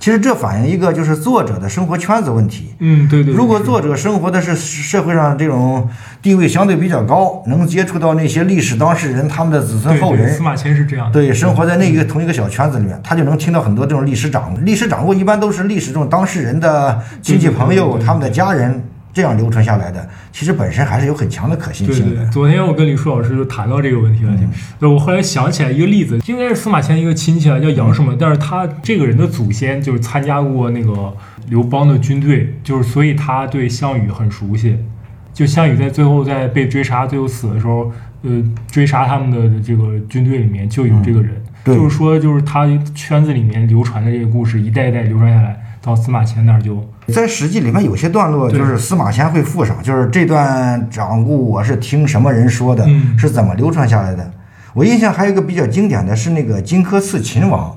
[0.01, 2.75] 其实这反映一个就是作者的生活圈子问题。
[2.81, 3.35] 嗯，对对对。
[3.35, 5.89] 如果作者生活的是社会上这种
[6.21, 14.59] 地位相对比较高，能接触到那些历史当事人他们的子孙后人，对司马迁是这样，对，生活在那个同一个小圈子里面，他就能听到很多这种历史掌握。
[14.63, 22.27] 历史掌握一般都是历史这种当事人的亲戚朋友、他们的家人这样流传下来的，其实本身还是有很强的可信对对性的。
[22.31, 31.13] 昨天我跟李舒老师就谈到这个问题了，嗯对我后来想起来一个例子，应该是司马迁一个亲戚啊，叫杨什么，但是他这个人的祖先就是参加过那个
[31.49, 34.79] 刘邦的军队，就是所以他对项羽很熟悉。
[35.33, 37.91] 就项羽在最后在被追杀、最后死的时候，
[38.23, 41.31] 呃追杀他们的这个军队里面就有这个人，
[41.65, 54.31] 对就是说就是他圈子里面流传的这个故事一代一代流传下来，到司马迁那儿就在《史记》里面有些段落，就是司马迁会附上，就是这段掌故我是听什么人说的，嗯是怎么流传下来的。
[54.73, 57.77] 我印象还有一个比较经典的是那个荆轲刺秦王，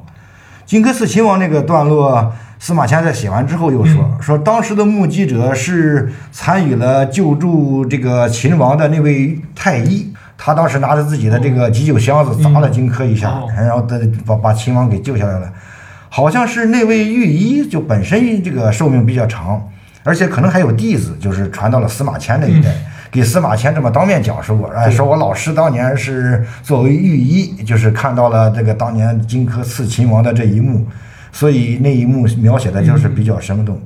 [0.66, 10.14] 荆轲刺秦王那个段落，司马迁在写完之后又说、说当时的目击者是参与了救助这个秦王的那位太医。
[10.36, 15.50] 他当时拿着自己的这个急救箱子砸了荆轲一下，哦然后他把把秦王给救下来了。
[16.16, 19.68] 好像是那位御医就本身这个寿命比较长，
[20.04, 22.70] 而且可能还有弟子，就是传到了司马迁那一代，
[23.10, 30.86] 给司马迁这么当面讲述过，哎，说我老师当年是作为御医，就是看到了这个当年荆轲刺秦王的这一幕，
[31.32, 33.82] 所以那一幕描写的就是比较生动。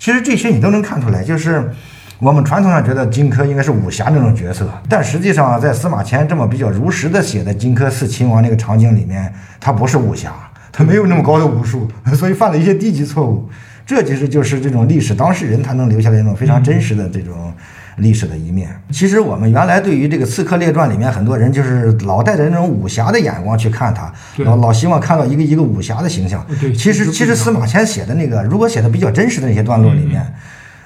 [0.00, 1.72] 其实这些你都能看出来，就是
[2.18, 10.32] 我们传统上觉得荆轲应该是武侠那种角色，但实际上在司马迁这么比较如实的写的荆轲刺秦王那个场景里面，他不是武侠，
[10.72, 13.48] 他没有那么高的武术， 所以犯了一些低级错误。
[13.84, 17.52] 这其实就是这种历史当事人他能留下来那种非常真实的这种
[17.96, 18.70] 历史的一面。
[18.90, 24.10] 其实我们原来对于这个《刺客列传》里面很多人就是老带着那种武侠的眼光去看他，
[24.44, 26.46] 老老希望看到一个一个武侠的形象。
[26.60, 30.24] 对其实其实司马迁写的那个，如果写的比较真实的那些段落里面，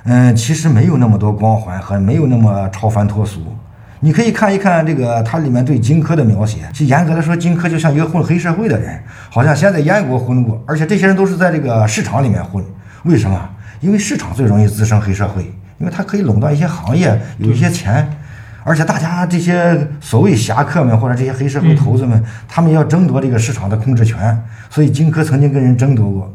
[0.05, 3.40] 嗯，其实没有那么多光环和没有那么超凡脱俗。
[4.01, 12.65] 你可以看一看这个它里面对荆轲的描写，其实严格来说，荆轲就像一个混黑社会的人，好像先在燕国混过，而且这些人都是在这个市场里面混。
[13.05, 13.49] 为什么？
[13.81, 15.43] 因为市场最容易滋生黑社会，
[15.79, 18.09] 因为它可以垄断一些行业，有一些钱。
[18.65, 26.35] 而且大家这些所谓侠客们或者这些黑社会头子们，他们要争夺这个市场的控制权，所以荆轲曾经跟人争夺过，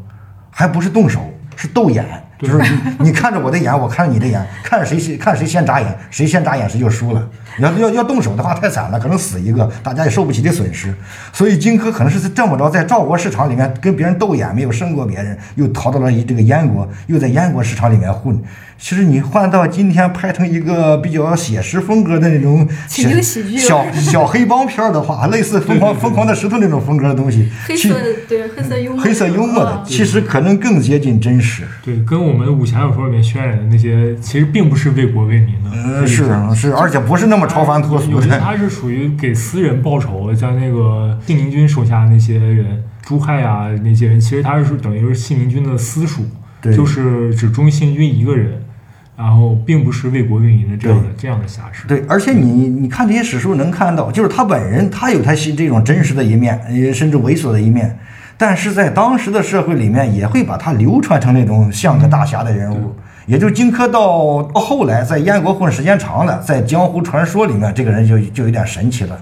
[0.50, 1.19] 还不是动手，
[1.58, 2.06] 是斗眼，
[2.41, 7.30] 就是你你看着我的眼，我看着你的眼，看着谁先看谁先眨眼，谁先眨眼谁就输了。
[7.60, 10.93] 要要要动手的话太惨了，可能死一个，大家也受不起的损失。
[11.34, 18.41] 所以荆轲可能是这么着，在赵国市场里面跟别人斗眼，没有胜过别人，又逃到了这个燕国，又在燕国市场里面混。
[18.80, 27.95] 其实你换到今天拍成一个比较写实风格的那种情景喜剧小小黑帮片的话，类似《疯狂疯狂的石头》那种风格的东西，其黑色
[28.27, 31.62] 对黑色幽默，黑色幽默的，啊其实可能更接近真实。
[31.84, 35.72] 对跟我们武侠小说里面渲染的那些，其实并不是为国为民的。
[35.74, 38.12] 嗯，是是，而且不是那么超凡脱俗的。
[38.12, 46.24] 有些他是属于给私人报仇，像那个信陵君手下那些人，朱亥啊那些人，其实他是等于是信陵君的私属，
[46.62, 48.62] 对就是只忠信陵君一个人，
[49.17, 51.88] 然后并不是为国为民的这样的这样的侠士。
[51.88, 56.60] 对，而且你你看这些史书能看到，就是他本人他有他这种真实的一面，
[56.94, 57.98] 甚至猥琐的一面，
[58.41, 62.91] 但是在当时的社会里面，也会把他流传成那种像个大侠的人物。
[63.27, 69.15] 也就荆轲到到后来在燕国混时间长了，在江湖传说里面，这个人就就有点神奇了。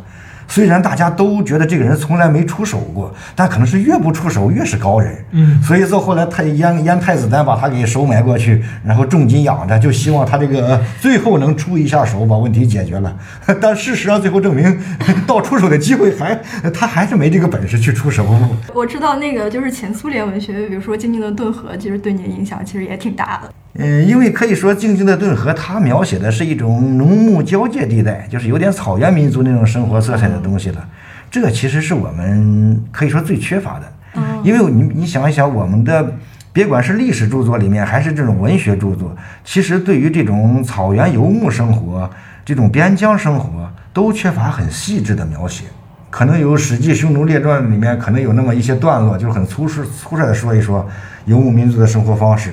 [0.50, 5.16] 虽然大家都觉得这个人从来没出手过，但可能是越不出手越是高人。
[5.32, 13.16] 嗯，所以到后来太燕燕太子丹把他给收买过去，然后重金养着，就希望他这个最后能出一下手，把问题解决了。
[13.62, 14.78] 但事实上最后证明，
[15.26, 16.38] 到出手的机会还
[16.74, 18.26] 他还是没这个本事去出手。
[18.74, 23.52] 我知道那个就是前苏联文学，比如说静静的顿河，其实对你的影响其实也挺大的。
[23.76, 30.88] 嗯，因为可以说《静静的顿河》它描写的是一种农牧交界地带，就是有点草原民族那种生活色彩的东西了。
[31.30, 33.92] 这个其实是我们可以说最缺乏的。
[34.16, 36.14] 嗯，因为你你想一想，我们的
[36.52, 42.10] 别管是历史著作里面，还是这种文学著作，其实对于这种草原游牧生活、
[42.44, 45.66] 这种边疆生活，都缺乏很细致的描写。
[46.10, 50.84] 可能有《史记·匈奴列传》里面可能有那么一些段落，就是很粗率粗率的说一说
[51.26, 52.52] 游牧民族的生活方式，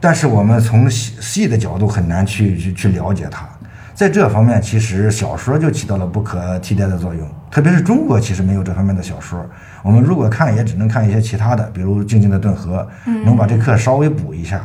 [0.00, 3.48] 但是我们从细细的角度很难去去去了解它。
[3.96, 7.26] 在这方面，其实小说就起到了不可替代的作用。
[7.50, 9.42] 特别是中国，其实没有这方面的小说。
[9.82, 12.86] 我们如果看，也只能看一些其他的，比如《静静的顿河》，
[13.24, 14.60] 能把这课稍微补一下。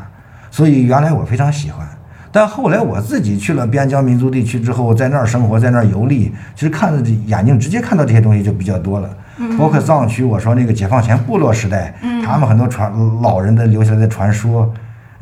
[0.49, 1.87] 所以原来我非常喜欢，
[2.29, 9.09] 但后来我自己去了边疆民族地区之后，在那儿生活，在那儿游历，其实看的眼睛直接看到这些东西就比较多了。
[9.57, 11.93] 包括藏区，我说那个解放前部落时代，
[12.25, 12.91] 他们很多传
[13.21, 14.69] 老人的留下来的传说。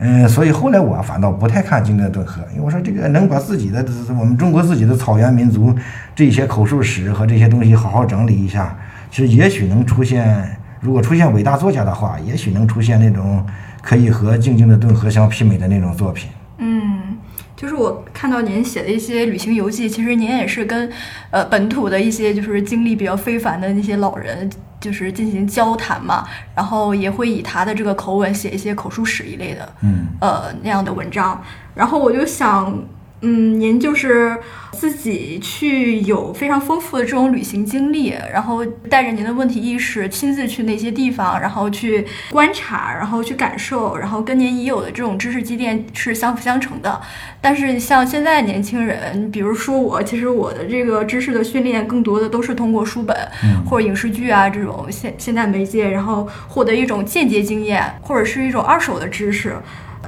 [0.02, 3.86] 嗯，所以后来我反倒不太看《金顿顿河》，因为我说这个能把自己的
[4.18, 5.76] 我们中国自己的草原民族
[6.16, 8.78] 这些口述史和这些东西好好整理一下，
[9.12, 13.46] 其实也许能出现，如果出现伟大作家的话，也许能出现那种
[13.82, 16.30] 可以和《静静的顿河》相媲美的那种作品。
[16.60, 17.18] 嗯，
[17.58, 20.90] 就是我看到您写的一些旅行游记，其实您也是跟
[21.30, 24.50] 呃本土的一些就是经历比较非凡的那些老人，
[24.80, 31.42] 就是进行交谈嘛，然后也会以他的这个口吻写一些口述史一类的，嗯呃那样的文章。
[31.76, 32.78] 然后我就想
[33.22, 34.38] 嗯，您就是
[34.72, 47.02] 自己去有非常丰富的这种旅行经历，然后带着您的问题意识，亲自去那些地方，然后去观察，然后去感受，然后跟您已有的这种知识积淀是相辅相成的。
[47.42, 53.18] 但是像现在年轻人，比如说我，其实我的这个知识的训练更多的都是通过书本
[53.66, 59.54] 或者影视剧啊这种现现代媒介，然后获得一种间接经验或者是一种二手的知识。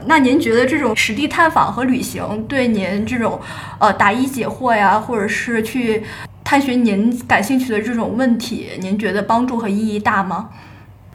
[0.05, 3.39] 那您觉得这种实地探访和旅行对您这种，
[3.79, 6.03] 呃，答疑解惑呀，或者是去
[6.43, 10.49] 探寻您感兴趣的这种问题，您觉得帮助和意义大吗？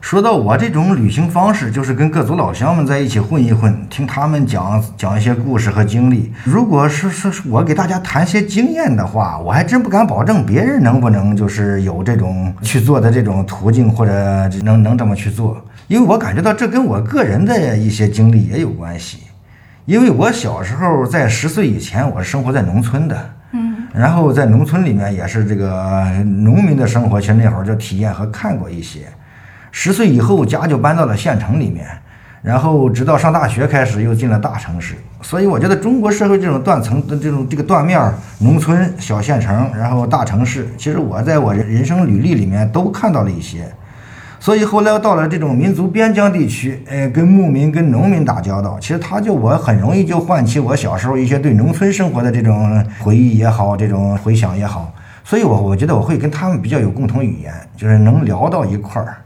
[0.07, 6.33] 说到我这种旅行方式，就是跟各族老乡们在一起混一混，听他们讲讲一些故事和经历。
[6.45, 14.13] 如果是是是我给大家谈些经验的话，我还真不敢保证别人能不能就是有这种去做的这种途径，或者
[14.63, 15.61] 能能这么去做。
[15.89, 19.19] 因为我感觉到这跟我个人的一些经历也有关系。
[19.87, 29.01] 因为我小时候在十岁以前，我是生活在农村的，嗯，然后在农村里面也是这个农民的生活，其实那会儿就体验和看过一些。
[29.79, 31.87] 十岁以后，家就搬到了县城里面，
[32.41, 34.95] 然后直到上大学开始又进了大城市。
[35.21, 38.01] 所以我觉得中国社会这种断层的这种这个断面，
[38.39, 43.71] 农村、小县城，然后大城市，其实我在我人人生履历里面都看到了一些。
[44.41, 54.91] 所以后来到了这种民族边疆地区，呃，跟牧民、跟农民打交道，其实他就我很容易就唤起我小时候一些对农村生活的这种回忆也好，这种回想也好。
[55.23, 59.19] 所以我我觉得我会跟他们比较有共同语言，就是能聊到一块儿。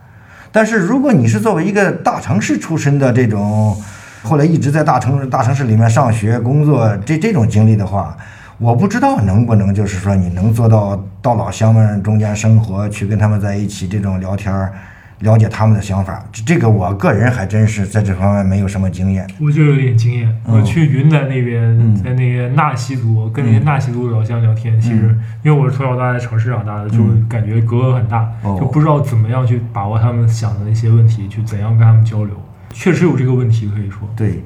[0.53, 3.77] 但是如果你是作为一个大城市出身的这种，
[4.23, 8.17] 后来一直在大城大城市里面上学、工作这这种经历的话，
[8.59, 14.73] 我不知道能不能就是说你能做到到老乡们中间生活，去跟他们在一起这种聊天儿，
[15.21, 16.23] 了解他们的想法。
[16.33, 19.27] 这这个我个人还真是在这方面没有什么经验。
[19.41, 20.29] 我就有点经验。
[20.47, 32.35] 嗯我去云南那边，嗯在那个纳西族，跟那些纳西族老乡聊天，其实因为我是从小到大在城市长大的，就是感觉隔阂很大，哦就不知道怎么样去把握他们想的那些问题，去怎样跟他们交流。
[32.73, 34.09] 确实有这个问题，可以说。
[34.17, 34.43] 对，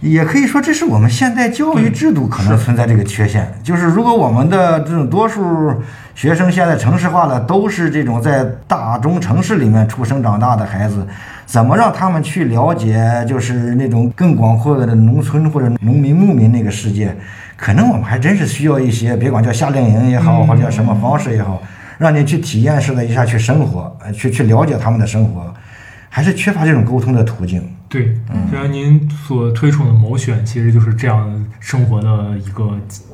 [0.00, 5.74] 也可以说这是我们现代教育制度可能存在这个缺陷，就是如果我们的这种多数
[6.14, 11.06] 学生现在城市化了，都是这种在大中城市里面出生长大的孩子，
[11.44, 17.14] 怎么让他们去了解就是那种更广阔的农村或者农民牧民那个世界？
[17.54, 21.62] 可能我们还真是需要一些，别管叫夏令营也好，或者叫什么方式也好，
[21.98, 25.52] 让你去体验式的一下去生活，呃去去了解他们的生活，
[26.08, 27.62] 还是缺乏这种沟通的途径。
[27.90, 31.28] 对，嗯就像您所推崇的毛选，其实就是这样
[31.58, 32.70] 生活的一个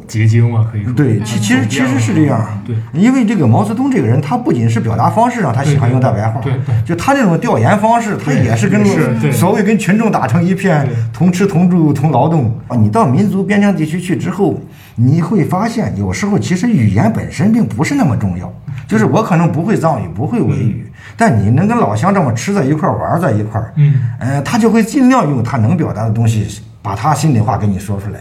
[0.07, 0.93] 结晶嘛，可以说。
[0.93, 2.63] 对，其其实其实是这样。
[2.67, 8.85] 对，因为这个毛泽东这个人，他不仅是表达方式上他喜欢用大白话，对对就他这种调研方式，他也是跟
[9.33, 12.55] 所谓跟群众打成一片，同吃同住同劳动。
[12.69, 14.61] 啊，你到民族边疆地区去之后，
[14.97, 18.53] 你会发现，有时候其实语言本身并不是那么重要。
[18.87, 20.86] 就是我可能不会藏语，不会维语，
[21.17, 28.21] 但你能跟老乡这么吃在一块儿，玩在一块儿，嗯，呃，他就会尽量用他能表达的东西，把他心里话跟你说出来。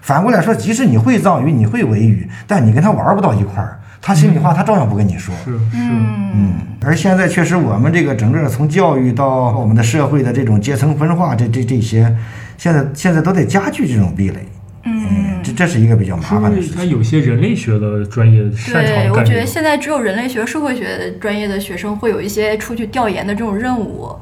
[0.00, 5.32] 反过来说，即使你会藏语，你会维语，但你跟他玩不到一块儿，他心里话他照样不跟你说。
[5.44, 6.52] 是是，嗯嗯，
[6.84, 12.12] 而现在确实，我们这个整个从教育到我们的社会的这种阶层分化，这这这些，
[12.58, 14.48] 现在现在都在加剧这种壁垒。
[14.94, 16.88] 嗯，这这是一个比较麻烦的事情。
[16.90, 19.24] 有些人类学的专业擅长对，我？
[19.24, 24.14] 觉得现在只有人类学、社会学专业的学生会有一些出去调研的这种任务，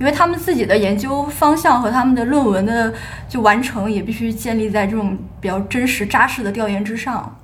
[0.00, 2.92] 因为他们自己的研究方向和他们的论文的
[3.28, 7.38] 就完成也必须建立在这种比较真实、扎实的调研之上。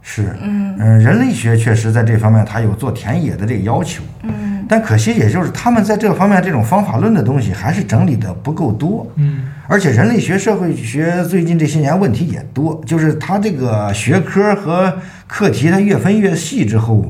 [0.00, 9.06] 是，嗯嗯，人类学确实在这方面它有做田野的这个要求，嗯但可惜也就是他们在这方面这种方法论的东西还是整理的不够多。
[9.16, 14.90] 嗯而且人类学、社会学最近这些年问题也多，就是它这个学科和
[15.26, 17.04] 课题它越分越细之后，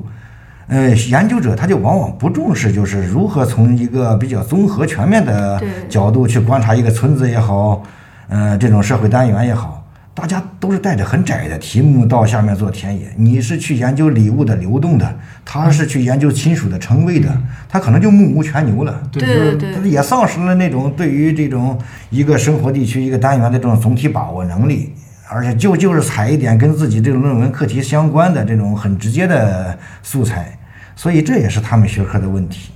[0.66, 7.82] 呃，研究者他就往往不重视，就是如何从一个比较综合全面的角度去观察一个村子也好，
[8.28, 9.82] 呃，这种社会单元也好，
[10.14, 13.12] 大家都是带着很窄的题目到下面做田野。
[13.16, 17.34] 你是去研究礼物的流动的，他是去研究亲属的称谓的，
[17.68, 19.02] 他可能就目无全牛了。
[19.10, 21.78] 对对就是对也丧失了那种对于这种
[22.10, 24.92] 一个生活地区、一个单元的这种总体把握能力，
[25.30, 30.58] 而且就就是采一点跟自己这个论文课题相关的这种很直接的素材，
[30.94, 32.70] 所以这也是他们学科的问题。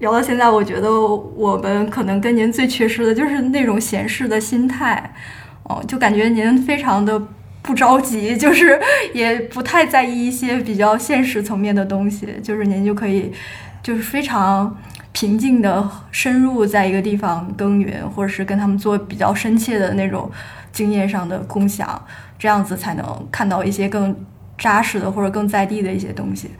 [0.00, 5.14] 聊到现在，我觉得我们可能跟您最缺失的就是那种闲适的心态，
[5.64, 7.20] 哦，就感觉您非常的
[7.62, 8.78] 不着急， 就是
[9.12, 13.32] 也不太在意一些比较现实层面的东西，就是您就可以
[13.82, 14.76] 就是非常
[15.12, 20.30] 平静的深入在一个地方耕耘，或者是跟他们做比较深切的那种
[20.72, 22.04] 经验上的共享，
[22.38, 24.14] 这样子才能看到一些更
[24.58, 26.50] 扎实的或者更在地的一些东西。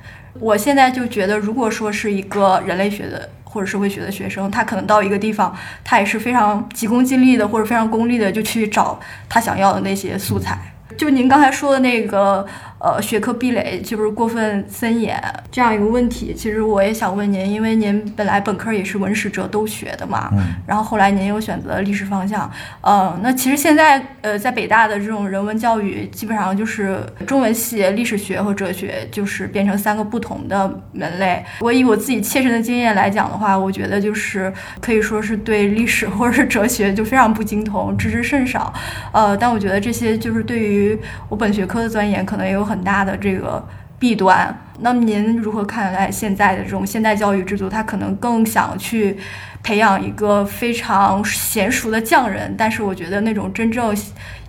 [0.41, 10.59] 我现在就觉得，如果说是一个人类学的或者社会学的学生，他可能到一个地方，他也是非常急功近利的或者非常功利的，就去找他想要的那些素材。
[10.99, 12.45] 就您刚才说的那个。
[12.85, 15.19] 呃，学科壁垒就是过分森严
[15.51, 16.35] 这样一个问题。
[16.37, 22.51] 其实我也想问您，因为您本来本科也是文史哲都学的嘛，嗯，然后后来您又选择了历史方向，
[22.83, 31.43] 呃，那其实现在呃，在北大的这种人文教育，基本上就是中文系、历史学和哲学，就是变成三个不同的门类。
[31.61, 38.71] 我以我自己切身的经验来讲的话，我觉得就是可以说是对历史或者是哲学就非常不精通，知之甚少。
[39.11, 40.99] 呃，但我觉得这些就是对于
[41.31, 42.74] 我本学科的钻研，可能也有很。
[42.75, 43.65] 很大的这个
[44.01, 47.69] 弊端，那么您如何看待现在的这种现代教育制度？
[47.69, 49.17] 他可能更想去
[49.63, 53.97] 培养一个非常娴熟的匠人，但是我觉得那种真正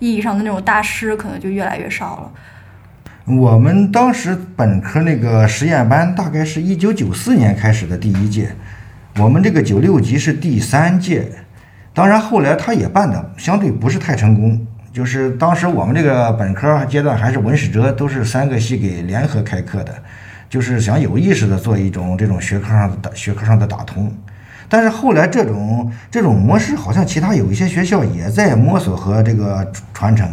[0.00, 2.32] 意义上的那种大师可能就越来越少了。
[3.32, 8.50] 我们当时本科那个实验班大概是一九九四年开始的第一届，
[9.20, 11.30] 我们这个九六级是第三届，
[11.94, 14.66] 当然后来他也办的相对不是太成功。
[14.96, 19.94] 就是当时我们这个本科阶段还是文史哲都是三个系给联合开课的，
[20.48, 24.10] 就是想有意识的做一种这种学科上的学科上的打通。
[24.70, 30.26] 但是后来这种这种模式好像其他有一些学校也在摸索和这个传承，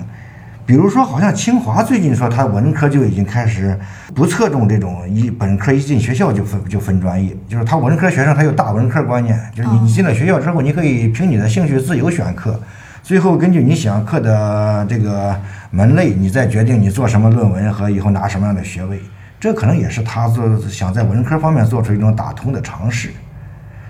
[0.65, 3.77] 比如说好像清华最近说它文科就已经开始
[4.15, 12.57] 不侧重这种一本科一进学校就分就分专业，就是他文科学生他有大文科观念，就是你你进了学校之后你可以凭你的兴趣自由选课。
[13.03, 15.37] 最后根据你选课的这个
[15.71, 18.97] 门类，你再决定你做什么论文和以后拿什么样的学位，
[19.41, 23.09] 这可能也是他做想在文科方面做出一种打通的尝试。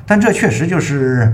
[0.07, 1.32] 但这确实就是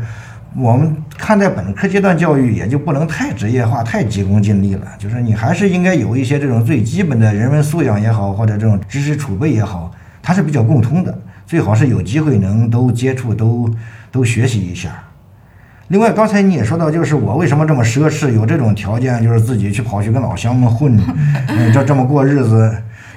[0.58, 4.86] 我们看待本科阶段教育，也就不能太职业化、太急功近利了。
[4.98, 9.90] 就是你还是应该有一些这种最基本的人文素养也好，或者这种知识储备也好，
[10.22, 11.18] 它是比较共通的。
[11.48, 13.74] 最好是有机会能都接触、都
[14.12, 15.02] 都学习一下。
[15.90, 20.96] 另外，刚才你也说到，就是我为什么这么奢侈，有这种条件，就是自己去跑去跟老乡们混，
[21.48, 22.72] 嗯， 这这么过日子。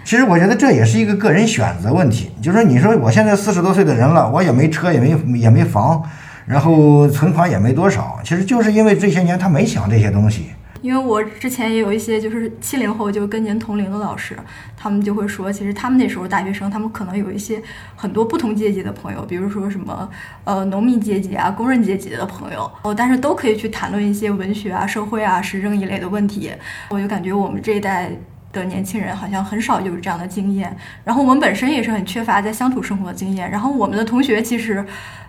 [0.04, 2.30] 其实我觉得这也是一个个人选择问题。
[2.40, 6.02] 就是说，你说我现在四十多岁的人了，我也没车，也没也没房，
[6.46, 10.46] 然后存款也没多少，其实就是因为这些年他没想这些东西。
[10.82, 14.36] 因为我之前也有一些就是七零后，就跟您同龄的老师，
[14.76, 17.62] 他们就会说，其实他们那时候大学生，他们可能有一些
[17.96, 20.10] 很多不同阶级的朋友，比如说什么
[20.44, 26.50] 呃农民阶级啊、工人阶级的朋友，哦，但是都可以去谈论一些文学啊、社会啊、时政一类的问题。
[26.90, 28.10] 我就感觉我们这一代
[28.52, 34.84] 的年轻人好像很少有这样的经验，然后我们本身也是很缺乏在乡土生活的经验，然后我们的同学其实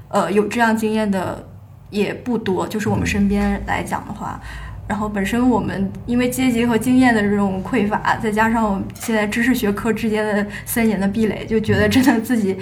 [0.10, 1.48] 呃有这样经验的
[1.92, 4.42] 也不多，就是我们身边来讲的话。
[4.86, 12.56] 然后本身我们因为阶级和经验的这种匮乏，再加上现在知识学科之间的三年的壁垒，就觉得真的自己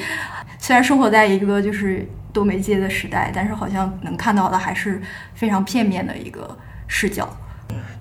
[0.60, 5.02] 虽然生活在一个就是多媒介的时代，但是好像能看到的还是
[5.34, 6.56] 非常片面的一个
[6.88, 7.28] 视角。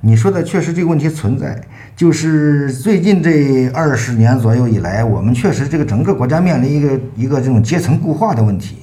[0.02, 1.58] 你说的确实这个问题存在，
[1.96, 8.76] 就是最近这二十年左右以来，我们确实这个整个国家面临一个一个这种阶层固化的问题。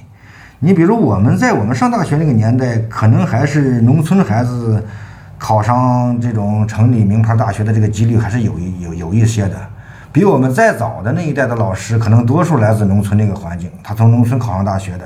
[0.59, 4.83] 你比如我们在我们上大学那个年代，可能还是农村孩子。
[5.37, 9.55] 考上这种城里名牌大学的这个几率还是有一有有一些的，
[10.11, 15.05] 比我们再早的那一代的老师，可能多数来自农村那个环境，他从农村考上大学的。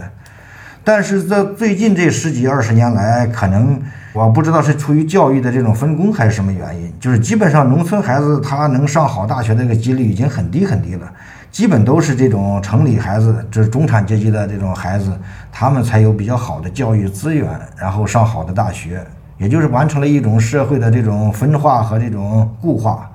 [0.84, 3.79] 但是在最近这十几二十年来，可能
[4.13, 11.11] 我不知道是出于教育的这种分工还是什么原因，就是基本上农村孩子他能上好大学的这个几率已经很低很低了，
[11.51, 15.11] 基本都是这种城里孩子，就是中产阶级的这种孩子，
[15.51, 19.05] 他们才有比较好的教育资源，然后上好的大学。
[19.42, 23.12] 也就是完成了一种社会的这种分化和这种固化，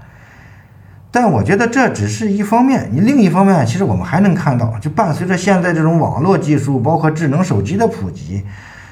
[1.12, 2.90] 但我觉得这只是一方面。
[2.92, 8.42] 你另一方面，其实我们还能看到，就伴随着现在这种网络技术，包括智能手机的普及，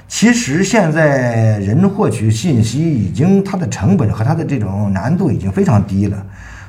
[0.06, 6.24] 其实现在人获取信息已经它的成本和它的这种难度已经非常低了。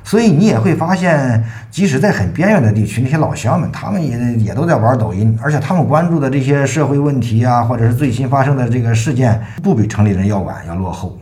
[0.05, 11.17] 所以你也会发现，即使在很边远的地区，那些老乡们，他们也也都在玩抖音，而且他们关注的这些社会问题啊，或者是最新发生的这个事件，不比城里人要晚，要落后。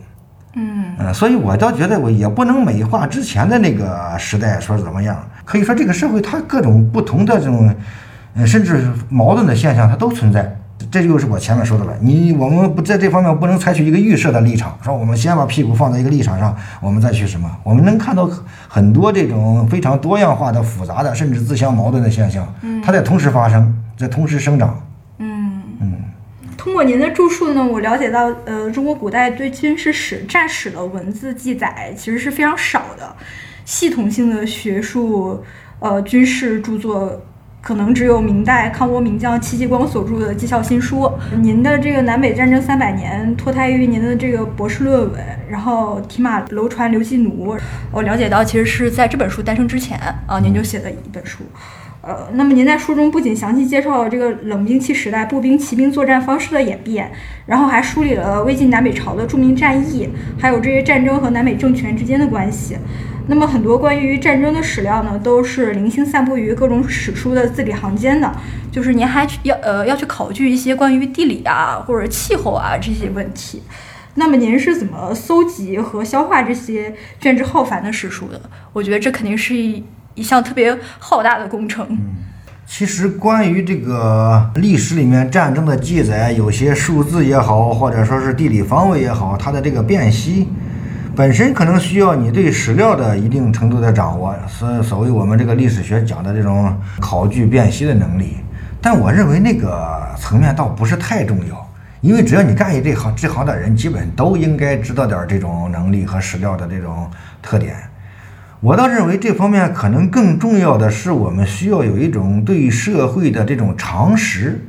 [0.56, 5.16] 嗯嗯，所以我倒觉得，我也不能美化之前的那个时代，说怎么样？
[5.46, 7.74] 可以说，这个社会它各种不同的这种，
[8.34, 10.54] 嗯，甚至矛盾的现象，它都存在。
[10.90, 17.50] 这就是我前面说的了，你我们不在这方面不能采取一个预设的立场，说我们先把屁股放在一个立场上，我们再去什么？
[17.62, 18.28] 我们能看到
[18.68, 22.46] 很多这种非常多样化的、复杂的，甚至自相矛盾的现象，
[22.84, 24.80] 它在同时发生，在同时生长。
[25.18, 25.92] 嗯嗯。
[26.56, 33.14] 通过您的著述呢，我了解到，呃，中国古代对军事史、战史的文字记载其实是非常少的，
[33.64, 35.42] 系统性的学术，
[35.78, 37.20] 呃，军事著作。
[37.64, 41.00] 可能只有明代抗倭名将戚继光所著的《纪效新书》。
[41.40, 47.56] 您的这个南北战争三百年脱胎于您的这个博士论文，然后提马楼船刘季奴。
[47.90, 51.42] 我了解到，其实是在这本书诞生之前啊，您就写了一本书。
[52.02, 57.10] 呃，那么您在书中不仅详细介绍了这个冷兵器时代步兵、骑兵作战方式的演变，
[57.46, 60.06] 然后还梳理了魏晋南北朝的著名战役，
[60.38, 62.76] 还有这些战争和南北政权之间的关系。
[63.26, 68.30] 那么很多关于战争的史料呢，都是零星散布于各种史书的字里行间的。
[68.70, 73.62] 就是您还要呃要去考据一些关于地理啊或者气候啊这些问题。
[74.16, 78.40] 那么您是怎么搜集和消化这些卷帙浩繁的史书的？
[78.72, 79.82] 我觉得这肯定是一
[80.14, 81.86] 一项特别浩大的工程。
[81.88, 81.98] 嗯，
[82.66, 90.48] 其实关于这个历史里面战争的记载，有些数字也好，或者说是地理方位也好，它的这个辨析。
[91.16, 98.38] 本身可能需要你对史料的一定程度的掌握，所所谓我们这个历史学讲的这种考据辨析的能力。
[98.80, 107.08] 但我认为那个层面倒不是太重要，因为只要你干一这行这行的人，基本都应该知道点这种能力和史料的这种
[107.40, 107.76] 特点。
[108.60, 114.60] 我倒认为这方面可能更重要的是，我们需要有一种对社会的这种常识。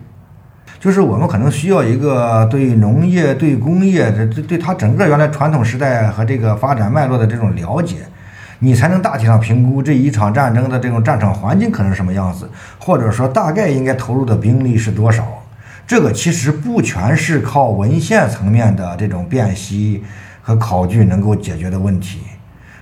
[0.80, 7.98] 就是我们可能需要一个对农业、对工业这对对它整个原来传统时代和这个发展脉络的这种了解，
[8.60, 15.26] 你才能大体上评估这一场战争的这种战场环境可能什么样子，或者说大概应该投入的兵力是多少。
[15.88, 20.04] 这个其实不全是靠文献层面的这种辨析
[20.42, 22.20] 和考据能够解决的问题。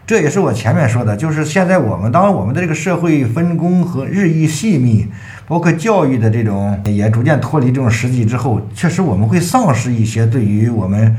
[0.06, 5.08] 这也是我前面说的，就是现在我们当我们的这个社会分工和日益细密。
[5.46, 11.16] 包括教育的这种也逐渐脱离这种实际之后，确实我们会丧失一些对于我们，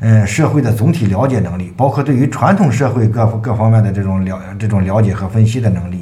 [0.00, 6.00] 嗯社会的总体了解能力，包括对于传统社会各各方面的这种了这种了解和分析的能力。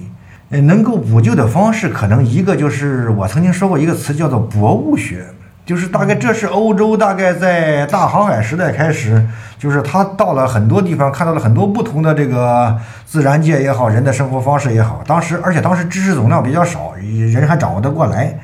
[0.50, 5.26] 嗯，能够补救的方式，可能一个就是我曾经说过一个词，叫做博物学。
[5.66, 9.26] 就是大概这是欧洲大概在大航海时代开始，
[9.58, 15.02] 就是他到了很多地方，看到了很多不同的这个自然界也好，人的生活方式也好。
[15.06, 18.38] 当时而且当时知识总量比较少，人还掌握得过来，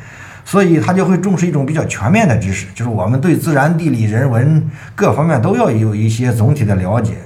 [0.47, 7.17] 所以他就会重视一种比较全面的知识，就是我们对自然、地理、人文各方面都要有一些总体的了解。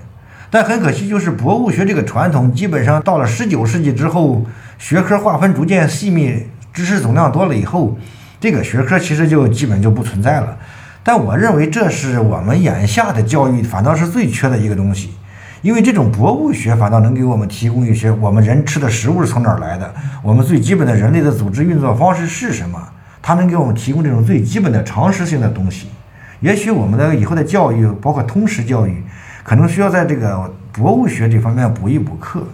[0.51, 4.45] 但很可惜，就是博物学这个传统，基本上到了十九世纪之后，
[4.77, 7.97] 学科划分逐渐细密，知识总量多了以后。
[8.45, 10.55] 这个学科其实就基本就不存在了，
[11.03, 15.15] 但我认为这是我们眼下的教育反倒是最缺的一个东西，
[15.63, 22.79] 因为这种博物学反倒能给我们提供一些我们人吃的食物是从哪儿来的，我们最基本的人类的组织运作方式是什么，
[23.23, 25.89] 它能给我们提供这种最基本的常识性的东西。
[26.41, 29.03] 也许我们的以后的教育，包括通识教育，
[29.43, 32.47] 可能需要在这个博物学这方面补一补课。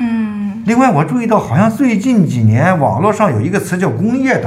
[0.00, 0.62] 嗯。
[0.66, 4.38] 另外，我注意到好像最近几年网络上有一个词叫工业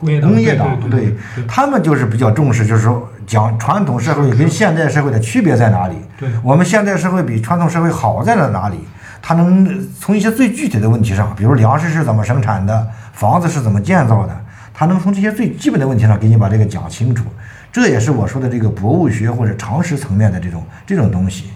[0.00, 0.20] 党。
[0.20, 1.14] 工业党，对，
[1.46, 5.94] 他们就是比较重视，就是说讲传统社会跟现代社会的区别在哪里？
[6.18, 8.76] 对，我们现代社会比传统社会好在了哪里？
[9.22, 14.36] 他能从一些最具体的问题上，比如粮食是怎么生产的，房子是怎么建造的，
[14.72, 17.24] 他能从这些最基本的问题上给你把这个讲清楚。
[17.72, 21.50] 这也是我说的这个博物学或者常识层面的这种这种东西。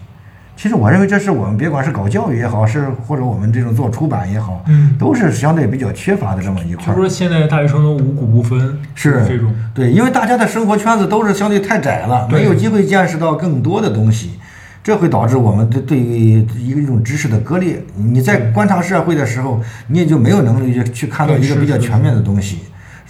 [0.61, 6.89] 其实我认为这是我们别管是搞教育也好，是或者我们这种做出版也好，嗯，都是相对比较缺乏的这么一块。
[6.89, 9.55] 就说现在大学生都五谷不分，是这种。
[9.73, 14.33] 对，因为大家的生活圈子都是相对太窄了，没有机会见识到更多的东西，
[14.85, 17.83] 这会导致我们对对于一个一种知识的割裂。
[17.97, 22.59] 你在观察社会的时候，你也就没有能力去去看到一个比较全面的东西。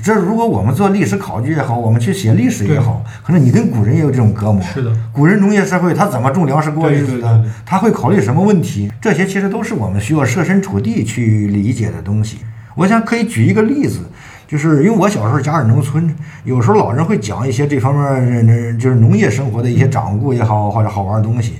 [0.03, 4.63] 这如果我们做历史考据也好，我们去写历史也好，可能你跟古人也有这种隔膜。
[4.63, 7.45] 是的，古人农业社会他怎么种粮食过日子的？
[7.67, 8.91] 他会考虑什么问题？
[9.01, 12.39] 这些其实都是我们需要设身处地去理解的东西。
[12.77, 14.01] 我想可以举一个例子，
[14.49, 21.57] 就是因为我小时候家是农村，有时候老人会讲一些这方面就是农业生活的一些掌故也好，或者好玩的东西。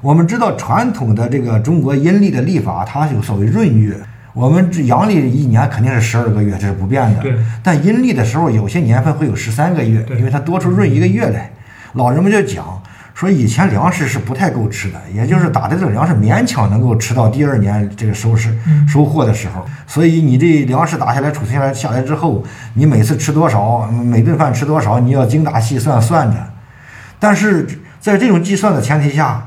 [0.00, 3.96] 我们知道传统的这个中国阴历的历法，它有所谓闰月。
[4.34, 7.20] 我们这阳历一年肯定是十二个月，这是不变的。
[7.20, 7.36] 对。
[7.62, 11.50] 但阴历的时候，有些年份会有十三个月，因为它多出闰一个月来。
[11.94, 12.82] 老人们就讲
[13.14, 18.50] 说，以前粮食是不太够吃的，也就是打的这个粮食勉强能够吃到第二年这个收拾
[18.88, 19.66] 收获的时候。
[19.86, 26.36] 所以你这粮食打下来、储存下来下来之后，你每次吃多少，每顿饭吃多少，你要精打细算算着。
[27.18, 27.68] 但是
[28.00, 29.46] 在这种计算的前提下，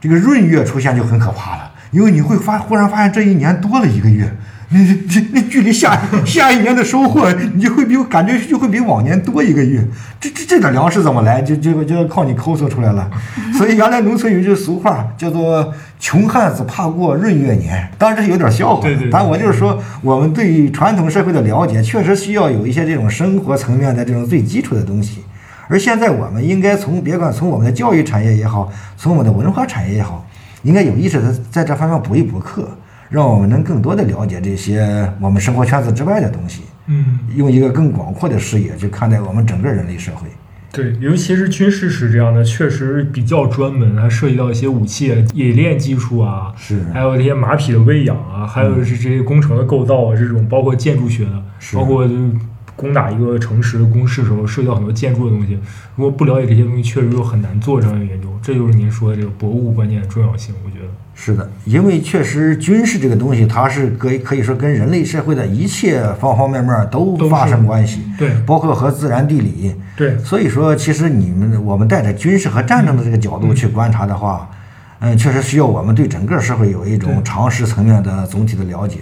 [0.00, 1.63] 这个闰月出现就很可怕了。
[1.94, 4.28] 因为你会发忽然发现这一年多了一个月，
[4.70, 9.80] 那那那距离下 下一年的收获，你就会比感觉就会比往年多一个月。
[10.20, 11.40] 这这这点粮食怎么来？
[11.40, 13.08] 就就就要靠你抠搜出来了。
[13.56, 18.82] 所以原来农村有句俗话叫做“穷汉子怕过闰月年”，当然这是有点笑话。
[18.82, 25.22] 对对对但我就是说，我们对于传统社会的了解，确实需要有一些这种生活层面的这种最基础的东西。
[25.68, 30.26] 而现在我们应该从别管从我们的教育产业也好，从我们的文化产业也好，
[30.64, 32.76] 应该有意识的在这方面补一补课，
[33.08, 40.26] 让我们能更多的了解这些我们生活圈子之外的东西，嗯，用一个更广阔的视野去看待我们整个人类社会。
[40.72, 46.82] 对，尤其是军事史这样的，确实比较专门，还涉及到一些武器冶炼技术啊，是。
[46.92, 51.76] 还有这些马匹的喂养啊，还有是这些工程的构造啊，这种包括建筑学的，是。
[51.76, 52.30] 包括就是
[52.76, 55.58] 攻打一个城市的攻势时候，涉及到很多建筑的东西。
[55.96, 58.28] 如果不了解这些东西，确实又很难做这样的研究。
[58.42, 60.90] 这就是您说的这个博物观念的重要性，我觉得。
[61.16, 69.72] 是的，因为确实军事这个东西，它是可以可以说跟人类社会的一切方方面面都发生关系，对包括和自然地理。
[69.96, 74.50] 对，所以说，其实你们我们带着军事和战争的这个角度去观察的话，
[74.98, 78.98] 嗯，确实需要我们对整个社会有一种常识层面的总体的了解。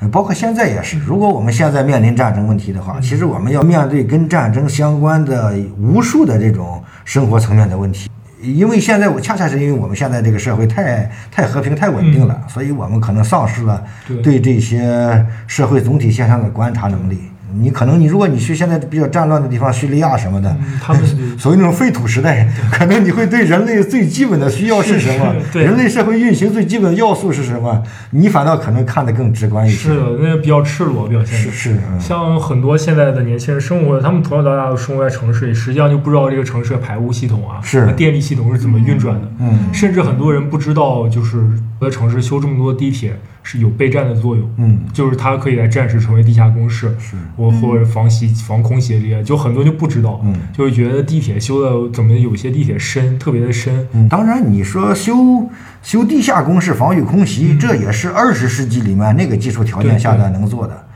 [0.00, 8.08] 嗯，包括现在也是，如果我们现在面临战争问题的话，其实我们要面对跟战争相关的无数的这种生活层面的问题。
[8.42, 17.18] 因为现在我恰恰是因为我们现在这个社会太太和平、太稳定了，所以我们可能丧失了对对这些社会总体现象的观察能力。
[17.54, 21.02] 你可能你如果你去现在比较战乱的地方，叙利亚什么的，嗯 他们
[21.38, 29.76] 所谓那种废土时代，可能你会对人类最基本的需要是什么，对人类社会运行最基本的要素是什么，你反倒可能看得更直观一些。
[29.76, 31.50] 是的，那个比较赤裸表现的。
[31.50, 39.22] 是是，嗯像很多现在的年轻人生活，他们从小到大都生活在城市里，实际上就不知道这个城市的排污系统啊，是电力系统是怎么运转的。
[39.40, 41.38] 嗯甚至很多人不知道，就是
[41.78, 47.16] 我的城市修这么多地铁是有备战的作用，嗯，就是它可以来战时成为地下工事，是。
[47.36, 50.34] 我或者防袭、防空袭这些，就很多就不知道，嗯。
[50.56, 55.48] 就会觉得地铁修的怎么有些地铁深，特别的深，嗯，当然你说修
[55.82, 60.86] 修地下工事防御空袭，这也是二十世纪里面那个技术条件下的能做的。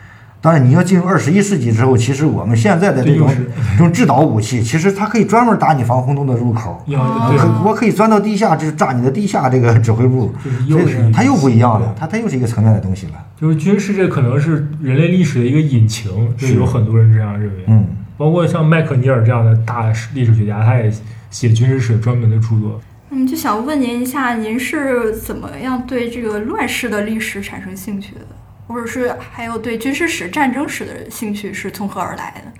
[0.45, 3.27] 当然，你要进入二十一世纪之后，其实我们现在的这种
[3.73, 6.85] 这种制导武器，其实它可以专门打你防空洞的入口。
[6.87, 13.13] 可我可以钻到地下，就是炸你的地下这个指挥部就是，又所是以它又不一样了，它它又是一个层面的东西了。
[13.41, 17.87] 就是军事这可能是人类历史的一个引擎，就是有很多人这样认为，嗯，
[18.19, 20.93] 包括像麦克尼尔这样的大历史学家，他也
[21.31, 22.79] 写军事史专门的著作。
[23.09, 28.21] 嗯，就想问您一下，您是怎么样对这个乱世的历史产生兴趣的？
[28.67, 32.53] 或者是还有对军事史、战争史的兴趣是从何而来的？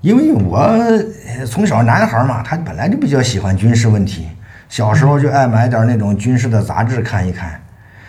[0.00, 0.78] 因为我
[1.46, 4.28] 从小男孩嘛，他本来就比较喜欢军事问题，
[4.68, 7.60] 小时候就爱买点那种军事的杂志看一看。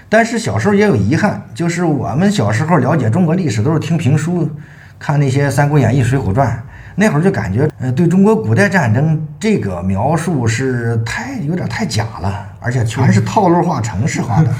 [0.09, 4.49] 但是小时候也有遗憾，就是我们小时候了解中国历史都是听评书，
[4.97, 6.47] 看那些《三国演义》《水浒传》，
[6.95, 14.53] 那会儿就感觉，呃，对中国古代战争这个描述是太有点太假了，而且全是套路化、程式化的，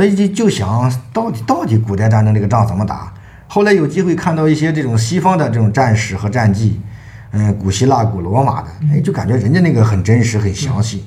[0.00, 3.12] 所以就就想到底到底古代战争这个仗怎么打。
[3.46, 6.80] 后来有机会看到一些这种西方的这种战史和战记，
[7.32, 11.04] 嗯，古希腊、古罗马的，哎，就感觉人家那个很真实、很详细。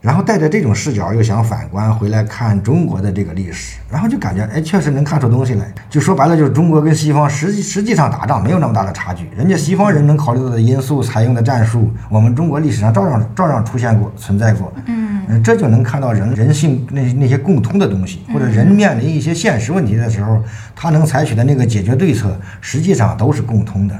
[0.00, 5.72] 然后带着这种视角，又想反观回来看中国的这个历史，然后就感觉，哎，确实能看出东西来。
[5.90, 9.28] 就说白了，就是中国跟西方实际实际上打仗没有那么大的差距。
[9.36, 14.72] 人家西方人能考虑到的因素、采用的战术，我们中国历史上照样照样出现过、存在过。
[14.86, 20.42] 嗯嗯，这就能看到人人性那那些共通的东西，或者人面临一些现实问题的时候，
[20.74, 23.94] 他能采取的那个解决对策，实际上都是共通的。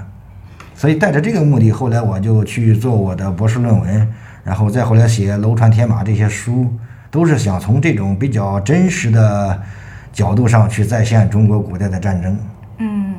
[0.75, 4.09] 所以带着这个目的，后来我就去做我的博士论文，
[4.51, 6.67] 然后再后来写《楼船铁马》这些书，
[7.09, 9.63] 都是想从这种比较真实的
[10.13, 12.37] 角度上去再现中国古代的战争。
[12.79, 13.15] 嗯，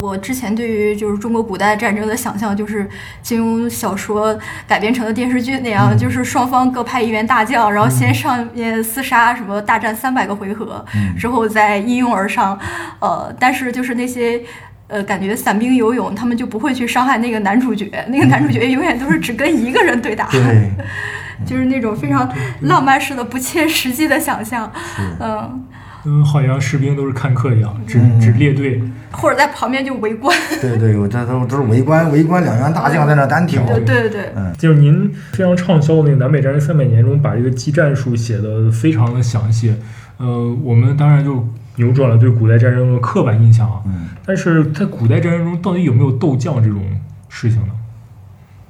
[0.00, 2.88] 我之前对于就是中国古代战争的想象，就是
[3.20, 4.34] 金庸小说
[4.66, 10.82] 改编成的电视剧那样，就是双方各派一员大将，然后先上面厮杀，什么大战三百个回合，
[11.18, 12.58] 之后再一拥而上。
[12.98, 14.40] 呃，但是就是那些。
[14.88, 20.70] 呃，感觉散兵游勇，他们就不会去伤害那个男主角，那个男主角永远都是只跟一个人对打，对，
[21.46, 22.28] 就是那种非常
[22.62, 24.70] 浪漫式的、不切实际的想象，
[25.18, 25.64] 嗯，
[26.04, 28.20] 嗯，好像士兵都是看客一样，只嗯。
[28.20, 28.82] 只列队。
[29.14, 33.62] 或者在旁边就围观，对对，我这都都是围观围观两员大将在那单挑。
[33.66, 33.80] 对。
[33.84, 34.50] 对对，嗯。
[34.58, 39.76] 就是您非常畅销的那个《南北战争三百年》中，把这个技战术写的非常的详细。
[40.16, 41.46] 呃，我们当然就
[41.76, 43.80] 扭转了对古代战争的刻板印象啊。
[43.86, 46.82] 嗯，但是在古代战争中，到底有没有斗将这种
[47.28, 47.72] 事情呢？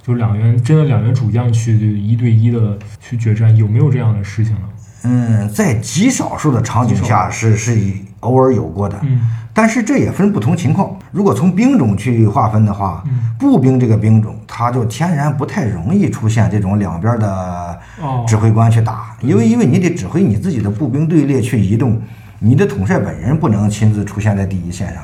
[0.03, 4.61] 就两员真的两员主将去一对一的去决战，有没有这样的事情呢？
[5.05, 7.79] 嗯，在极少数的场景下是是
[8.21, 8.99] 偶尔有过的。
[9.03, 9.21] 嗯
[9.55, 10.97] 但是这也分不同情况。
[11.11, 22.01] 如果从兵种去划分的话，嗯步兵这个兵种，它就天然不太容易出现这种两边的哦指挥官去打，因为因为你得指挥你自己的步兵队列去移动，
[22.43, 25.03] 你的统帅本人不能亲自出现在第一线上。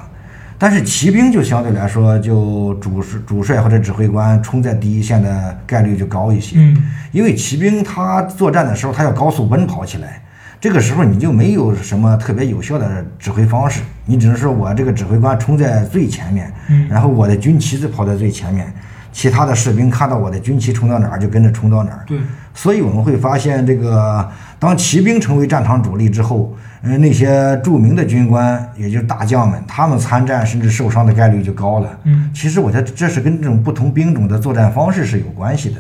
[0.61, 6.57] 但是骑兵就相对来说，就主主帅或者指挥官冲在第一线的概率就高一些。
[6.59, 6.77] 嗯
[7.13, 10.21] 因为骑兵他作战的时候，他要高速奔跑起来，
[10.61, 18.71] 这个时候你就没有什么特别有效的指挥方式，你只能说我这个指挥官冲在最前面，嗯然后我的军旗子跑在最前面，
[19.13, 22.03] 其他的士兵看到我的军旗冲到哪儿就跟着冲到哪儿。
[22.05, 22.19] 对，
[22.53, 24.29] 所以我们会发现，这个
[24.59, 31.99] 当骑兵成为战场主力之后，嗯、那些著名的军官，也就是大将们，他们参战甚至受伤的概率就高了。
[32.05, 35.77] 嗯其实我觉得这是跟这种不同兵种的作战方式是有关系的。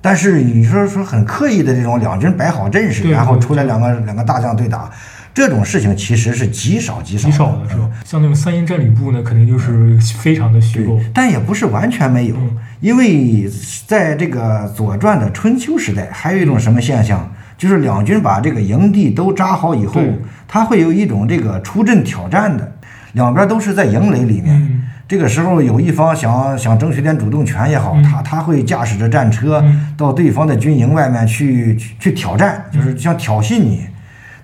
[0.00, 4.88] 但是你说说很刻意的这种两军摆好阵势，然后出来两个两个大将对打，
[5.34, 7.90] 这种事情其实是极少极少极少的是吧？
[8.04, 11.00] 像那种三英战吕布呢，肯定就是非常的虚构。
[11.12, 13.50] 但也不是完全没有嗯，因为
[13.88, 20.14] 在这个《左传》的春秋时代，还有一种什么现象，就是两军把这个营地都扎好以后对，
[20.46, 22.70] 它会有一种这个出阵挑战的，
[23.14, 24.54] 两边都是在营垒里面。
[24.54, 24.82] 嗯。
[25.08, 28.02] 这个时候有一方想想争取点主动权也好，嗯。
[28.02, 29.94] 他他会驾驶着战车嗯。
[29.96, 33.86] 到对方的军营外面去去去挑战，就是想挑衅你。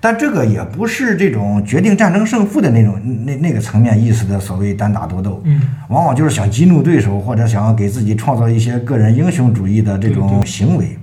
[0.01, 5.61] 但这个也不是这种决定战争胜负的那种那那个层面意思的所谓单打独斗，嗯。
[5.89, 10.97] 往往就是想激怒对手，或者想要给自己创造一些个人英雄主义的这种行为。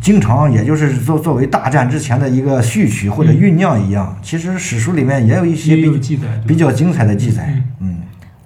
[0.00, 4.16] 经常也就是作作为大战之前的一个序曲或者酝酿一样。
[4.22, 7.54] 其实史书里面也有一些比记载比较精彩的记载。
[7.80, 7.96] 嗯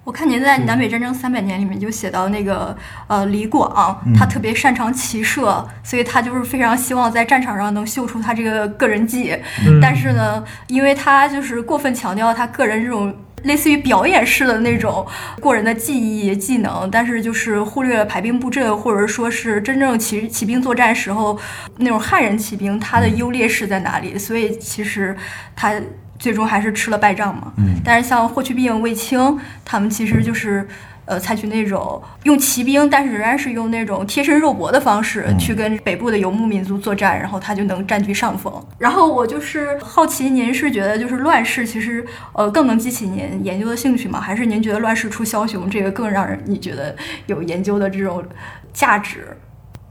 [0.05, 2.75] 我看您在《南北战争三百年》里面就写到那个
[3.07, 9.33] 呃李广，嗯他特别擅长骑射，所以他就是非常希望在战场上能秀出他这个个人技。
[9.65, 15.05] 嗯但是呢，因为他就是过分强调他个人这种类似于表演式的那种
[15.39, 21.39] 过人的技艺技能，但是就是忽略了排兵布阵，或者说是真正骑骑兵作战时候
[21.77, 25.15] 那种汉人骑兵他的优劣势在哪里，所以其实
[25.55, 25.73] 他。
[26.19, 27.51] 最终还是吃了败仗嘛。
[27.57, 30.65] 嗯但是像霍去病、卫青，他们其实就是
[31.05, 38.53] 呃采取那种用骑兵，但是仍然是用那种贴身肉搏的方式嗯去跟北部的游牧民族作战，然后他就能占据上风。
[38.77, 44.19] 然后我就是好奇，您是觉得就是乱世其实呃更能激起您研究的兴趣吗？
[44.19, 46.95] 还是您觉得乱世出枭雄这个更让人你觉得
[47.25, 48.23] 有研究的这种
[48.71, 49.35] 价值？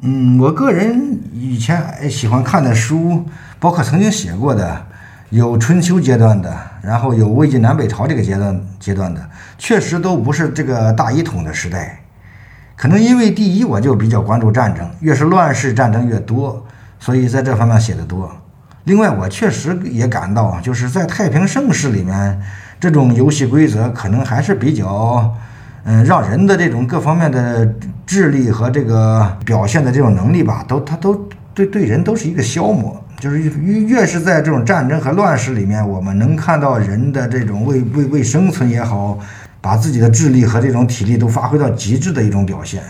[0.04, 3.24] 嗯，我个人以前哎喜欢看的书，
[3.60, 4.84] 包括曾经写过的，
[5.32, 11.98] 有春秋阶段的，然后有魏晋南北朝这个阶段阶段的，确实都不是这个大一统的时代。
[12.76, 16.62] 可能因为第一，我就比较关注战争，越是乱世战争越多，
[17.00, 18.30] 所以在这方面写的多。
[18.84, 22.38] 另外，我确实也感到，就是在太平盛世里面，
[22.78, 25.34] 这种游戏规则可能还是比较，
[25.84, 27.66] 嗯，让人的这种各方面的
[28.04, 33.01] 智力和这个表现的这种能力吧，都它都对对人都是一个消磨。
[33.22, 39.16] 就是越越是在这种战争和乱世里面，我们能看到人的这种为为为生存也好，
[39.60, 42.82] 把自己的智力和这种体力都发挥到极致的一种表现。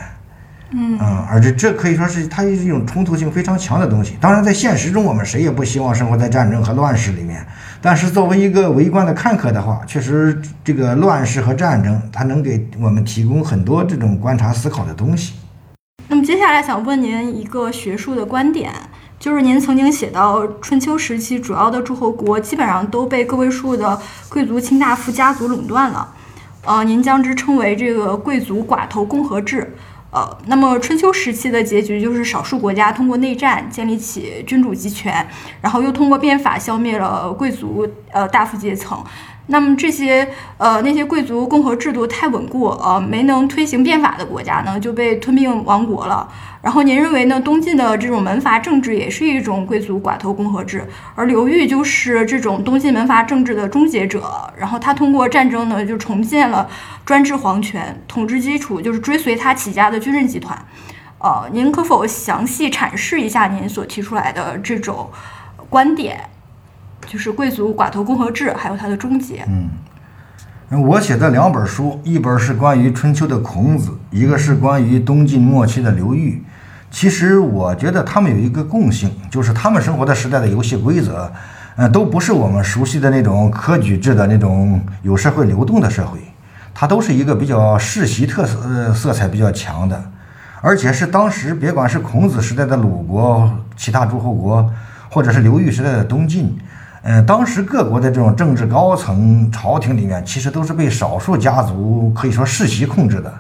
[0.70, 4.16] 嗯嗯，而且这可以说是它是一种冲突性非常强的东西。
[4.22, 7.44] 当然，在现实中，我们谁也不希望生活在战争和乱世里面。
[7.82, 15.34] 但是，作为一个围观的看客的话，确实这个乱世和战争，它能给我们提供很多这种观察思考的东西。
[16.08, 18.72] 那么接下来想问您一个学术的观点，
[19.22, 23.96] 就是您曾经写到春秋时期主要的诸侯国基本上都被个位数的
[24.28, 26.12] 贵族卿大夫家族垄断了，
[26.64, 29.76] 呃，您将之称为这个贵族寡头共和制。
[30.10, 35.24] 呃，那么春秋时期的结局就是少数国家通过内战建立起君主集权，
[35.60, 39.02] 然后又通过变法消灭了贵族呃大夫阶层。
[39.52, 40.26] 那么这些
[40.56, 46.26] 呃那些贵族共和制度太稳固，呃没能推行变法的国家呢就被吞并亡国了。
[46.62, 47.40] 然后您认为呢？
[47.40, 54.52] 东晋的这种门阀政治也是一种贵族寡头共和制，而刘裕就是这种东晋门阀政治的终结者。
[54.56, 56.68] 然后他通过战争呢，就重建了
[57.04, 60.56] 专制皇权，统治基础就是追随他起家的军人集团。
[61.18, 65.10] 呃，您可否详细阐释一下您所提出来的这种
[65.68, 66.28] 观点，
[67.06, 69.44] 就是贵族寡头共和制，还有它的终结？
[70.70, 76.42] 嗯，我写的两本书，一本是关于春秋的孔子，一个是关于东晋末期的刘裕。
[76.90, 81.30] 其实我觉得他们有一个共性，就是他们生活的时代的游戏规则，
[81.76, 86.18] 呃，都不是我们熟悉的那种科举制的那种有社会流动的社会，
[86.74, 90.02] 它都是一个比较世袭特色呃色彩比较强的，
[90.60, 94.70] 而且是当时别管是孔子时代的鲁国、其他诸侯国，
[95.08, 96.54] 或者是刘裕时代的东晋，
[97.04, 103.32] 嗯，当时各国的这种政治高层、朝廷里面，其实都是被少数家族可以说世袭控制的。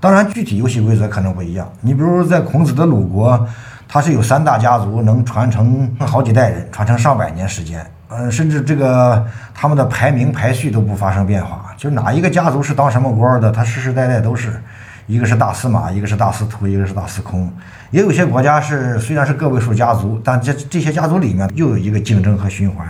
[0.00, 1.70] 当然，具体游戏规则可能不一样。
[1.80, 3.46] 你比如在孔子的鲁国，
[3.86, 7.84] 它是有三大家族能传承好几代人，传承上百年时间。
[8.08, 9.24] 嗯，甚至这个
[9.54, 14.62] 他们的排名排序都不发生变化，就哪一个家族是当什么官的，他世世代代都是，
[15.06, 17.52] 一个是大司马，一个是大司徒，一个是大司空。
[17.90, 22.86] 也有些国家是虽然是个位数家族，但这这些家族里面又有一个竞争和循环。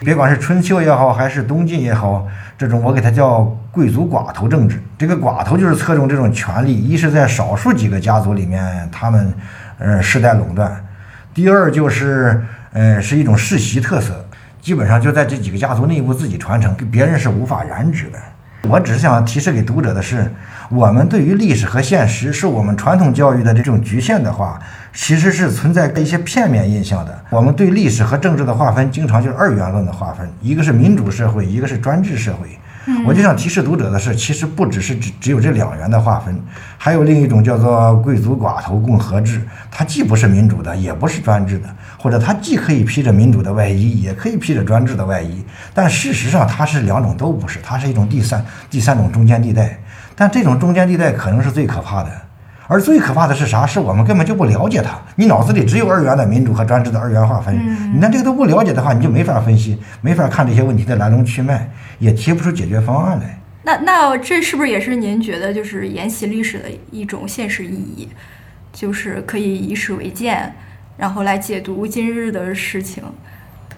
[0.00, 2.26] 别管是春秋也好，还是东晋也好，
[2.56, 4.82] 这种我给它叫贵族寡头政治。
[4.96, 9.34] 这个寡头就是侧重这种权力，一是在少数几个家族里面，他们
[9.78, 10.70] 呃世代垄断；
[11.34, 12.42] 第二就是
[12.72, 14.24] 呃是一种世袭特色，
[14.62, 18.18] 基本上就在这几个家族内部自己传承，别人是无法染指的。
[18.68, 20.30] 我只是想提示给读者的是，
[20.68, 24.60] 我们对于历史和现实是我们传统教育的这种局限的话，
[24.92, 27.24] 其实是存在一些片面印象的。
[27.30, 32.48] 我们对历史和政治的划分，经常就是二元论的划分，一个是民主社会，一个是专制社会。
[33.06, 36.38] 我就想提示读者的是，其实不只是只只有这两元的划分，
[36.76, 39.40] 还有另一种叫做贵族寡头共和制，
[39.70, 41.68] 它既不是民主的，也不是专制的，
[42.02, 45.44] 或者它既可以披着民主的外衣，也可以披着专制的外衣，
[45.74, 49.78] 但事实上它是两种都不是，它是一种第三第三种中间地带，
[50.16, 52.10] 但这种中间地带可能是最可怕的。
[52.66, 53.66] 而最可怕的是啥？
[53.66, 54.98] 是我们根本就不了解它。
[55.16, 57.54] 你脑子里只有二元的民主和专制的二元划分，
[57.92, 63.38] 你连这个都不了解的话，你就没法分析，没法看这些问题的来龙去脉，也提不出解决方案来。
[63.64, 68.08] 那那这是不是也是您觉得就是研习历史的一种现实意义？
[68.72, 70.54] 就是可以以史为鉴，
[71.00, 73.02] 然后来解读今日的事情。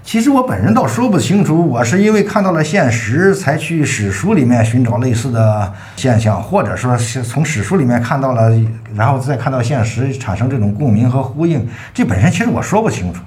[0.02, 8.50] 其实我本人倒说不清楚，我是因为看到了现实，才去史书里面寻找类似的现象，或者说是从史书里面看到了，
[8.96, 11.64] 然后再看到现实，产生这种共鸣和呼应。
[11.94, 13.22] 这本身其实我说不清楚，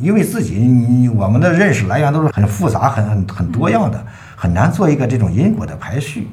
[0.00, 6.26] 因为自己我们的认识来源都是很复杂、很很很多样的，很难做一个这种因果的排序。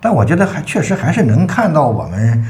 [0.00, 2.46] 但我觉得还确实还是能看到我们。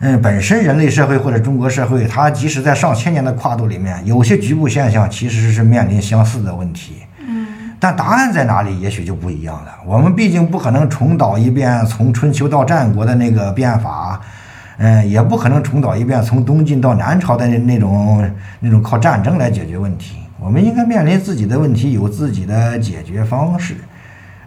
[0.00, 6.96] 嗯，本身人类社会或者中国社会，它即使在上千年的跨度里面，有些局部现象其实是面临相似的问题。
[7.18, 7.46] 嗯，
[7.80, 9.74] 但答案在哪里，也许就不一样了。
[9.86, 14.20] 我们毕竟不可能重蹈一遍从春秋到战国的那个变法，
[14.76, 18.30] 嗯，也不可能重蹈一遍从东晋到南朝的那那种
[18.60, 20.16] 那种靠战争来解决问题。
[20.38, 23.74] 我们应该面临自己的问题，有自己的解决方式。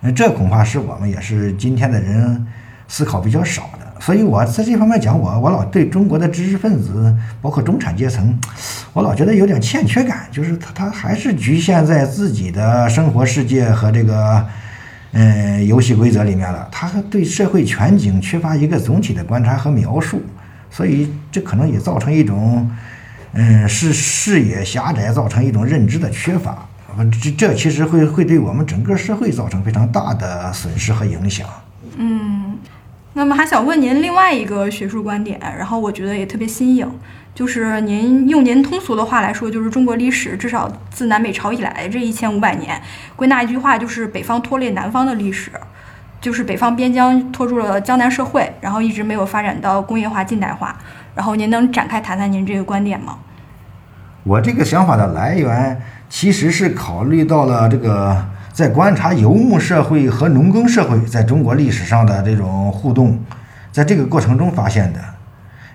[0.01, 2.45] 嗯，这恐怕是我们也是今天的人
[2.87, 3.78] 思考比较少的。
[3.99, 8.39] 所以，我在这方面讲，我我老对中国的知识分子，包括中产阶层，
[8.93, 14.45] 我老觉得有点欠缺感，就是他他还是局限在自己的生活世界和这个
[15.11, 16.67] 嗯游戏规则里面了。
[16.71, 20.21] 他对社会全景缺乏一个总体的观察和描述，
[20.71, 22.71] 所以这可能也造成一种
[23.33, 26.65] 嗯视视野狭窄，造成一种认知的缺乏。
[27.21, 31.47] 这这其实会会对我们整个社会造成非常大的损失和影响。
[31.97, 32.38] 嗯。
[33.20, 36.89] 那么还想问您另外一个学术观点，然后我觉得也特别新颖，
[37.36, 42.82] 就是您用您通俗的话来说，就是中国历史至少自南北朝以来这一千五百年，
[43.17, 45.51] 归纳一句话就是北方拖累南方的历史，
[46.22, 50.78] 就是北方边疆拖住了江南社会，然后一直没有发展到工业化近代化。
[51.13, 53.17] 然后您能展开谈谈您这个观点吗？
[54.24, 58.30] 我这个想法的来源其实是考虑到了这个。
[58.60, 63.18] 在观察游牧社会和农耕社会在中国历史上的这种互动，
[63.72, 64.99] 在这个过程中发现的。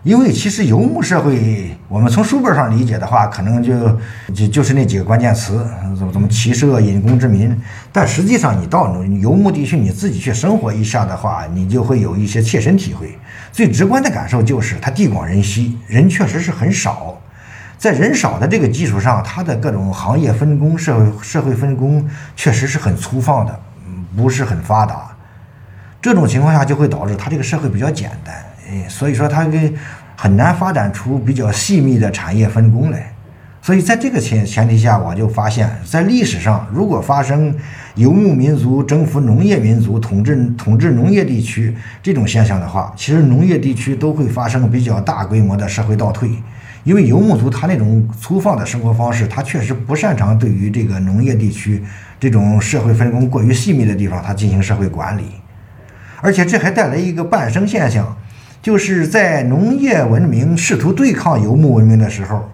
[0.03, 3.99] 因为其实游牧社会，我们从书本上理解的话，可能就
[4.35, 5.67] 就就是那几个关键词，
[5.97, 7.59] 怎么怎么骑射引弓之民。
[7.91, 13.17] 但实际上，你到游牧地区，你自己去生活一下的话，你就会有一些切身体会。
[13.51, 17.19] 最直观的感受就是，它地广人稀，人确实是很少。
[17.85, 22.03] 在人少的这个基础上，它的各种行业分工、社会社会分工
[22.35, 23.61] 确实是很粗放的，
[24.17, 25.15] 不是很发达。
[26.01, 28.35] 这种情况下就会导致它这个社会比较简单，
[28.71, 29.71] 哎，所以说它跟
[30.17, 33.13] 很难发展出比较细密的产业分工来。
[33.61, 37.55] 所以在这个前前提下，我就发现，在历史上，如果发生
[37.97, 46.31] 游牧民族征服农业民族、统治统治农业地区这种现象的话，其实农业地区都会发生比较大规模的社会倒退。
[46.85, 51.83] 因为游牧族他那种粗放的生活方式，他确实不擅长对于这个农业地区
[52.21, 55.25] 这种社会分工过于细密的地方，他进行社会管理，
[56.21, 58.17] 而且这还带来一个伴生现象，
[58.63, 62.51] 就是在农业文明试图对抗游牧文明的时候，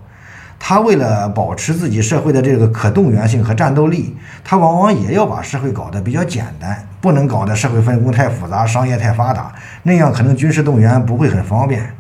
[0.61, 4.15] 他为了保持自己社会的这个可动员性和战斗力，
[4.45, 9.53] 他往往也要把社会搞得比较简单，不能搞得社会分工太复杂，商业太发达，
[9.83, 11.91] 那样可能军事动员不会很方便。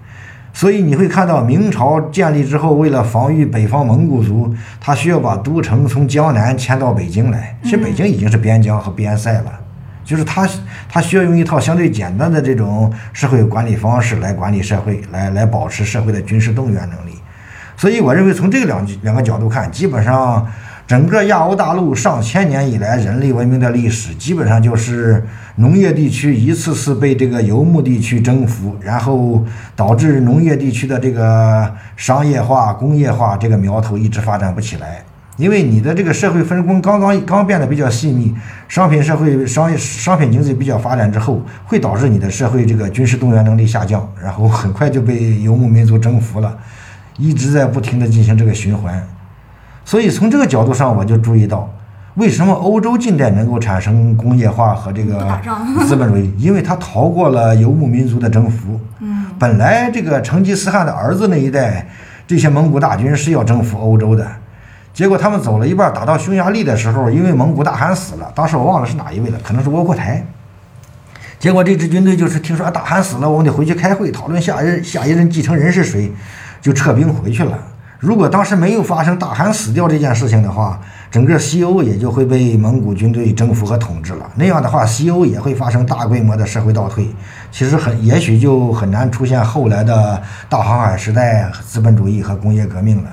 [0.53, 7.57] 所以你会看到明朝建立之后，为了防御北方蒙古族，他需要把都城从江南迁到北京来。
[7.62, 9.61] 其实北京已经是边疆和边塞了，
[10.05, 10.48] 就是他
[10.88, 17.18] 他需要用一套相对简单的这种社会管理方式来管理社会，来来保持社会的军事动员能力。
[17.76, 20.46] 所以我认为从这两两个角度看，基本上。
[20.86, 25.24] 整个亚欧大陆上千年以来，人类文明的历史基本上就是
[25.61, 29.44] 农业地区一次次被这个游牧地区征服，然后
[29.76, 35.04] 导致农业地区的这个商业化、工业化这个苗头一直发展不起来。
[35.36, 38.34] 因为你的这个社会分工刚刚刚变得比较细密，
[38.68, 46.56] 商品社会、商业商品经济比较发展之后，会导致你的社会这个军事动员能力下降，然后很快就被游牧民族征服了，
[47.18, 49.06] 一直在不停的进行这个循环。
[49.84, 51.70] 所以从这个角度上，我就注意到，
[52.20, 55.26] 为什么欧洲近代能够产生工业化和这个
[55.88, 56.30] 资本主义？
[56.36, 58.78] 因为它逃过了游牧民族的征服。
[58.98, 61.88] 嗯，本来这个成吉思汗的儿子那一代，
[62.26, 64.30] 这些蒙古大军是要征服欧洲的，
[64.92, 70.22] 结果他们走了一半，打到匈牙利的时候，因为蒙古大汗死了，当时我忘了是哪一位了，可能是窝阔台。
[71.38, 76.12] 结果这支军队就是听说大汗死了，我们得回去开会讨论下一任下一任继承人是谁，
[76.60, 77.58] 就撤兵回去了。
[78.01, 80.80] 如果当时没有发生大汗死掉这件事情的话，
[81.11, 84.30] 整个西欧也就会被蒙古军队征服和统治了。
[84.36, 87.07] 那样的话，西欧也会发生大规模的社会倒退，
[87.53, 93.11] 其实很也许就很难出现后来的大航海时代、资本主义和工业革命了。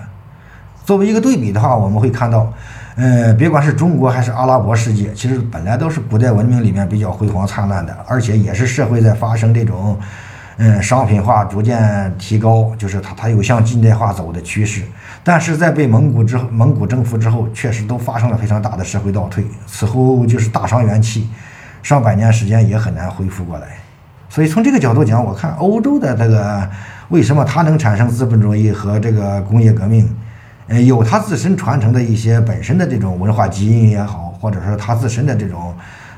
[0.85, 2.49] 作为一个对比的话，我们会看到，
[2.95, 9.99] 呃，别管是中国还是阿拉伯世界，其实本来都是古代文明里面比较辉煌灿烂的，而且也是社会在发生这种。
[10.59, 14.81] 嗯，商品化逐渐提高，就是它它有向近代化走的趋势，
[15.23, 21.29] 但是在被蒙古之后，蒙古征服之后，确实都发生了非常大的社会倒退，此后就是大伤元气，
[21.83, 23.67] 上百年时间也很难恢复过来。
[24.29, 26.67] 所以从这个角度讲，我看欧洲的这个
[27.09, 30.09] 为什么它能产生资本主义和这个工业革命，
[30.69, 35.75] 呃，有它自身传承的一些本身的这种文化基因也好，或者说它自身的这种。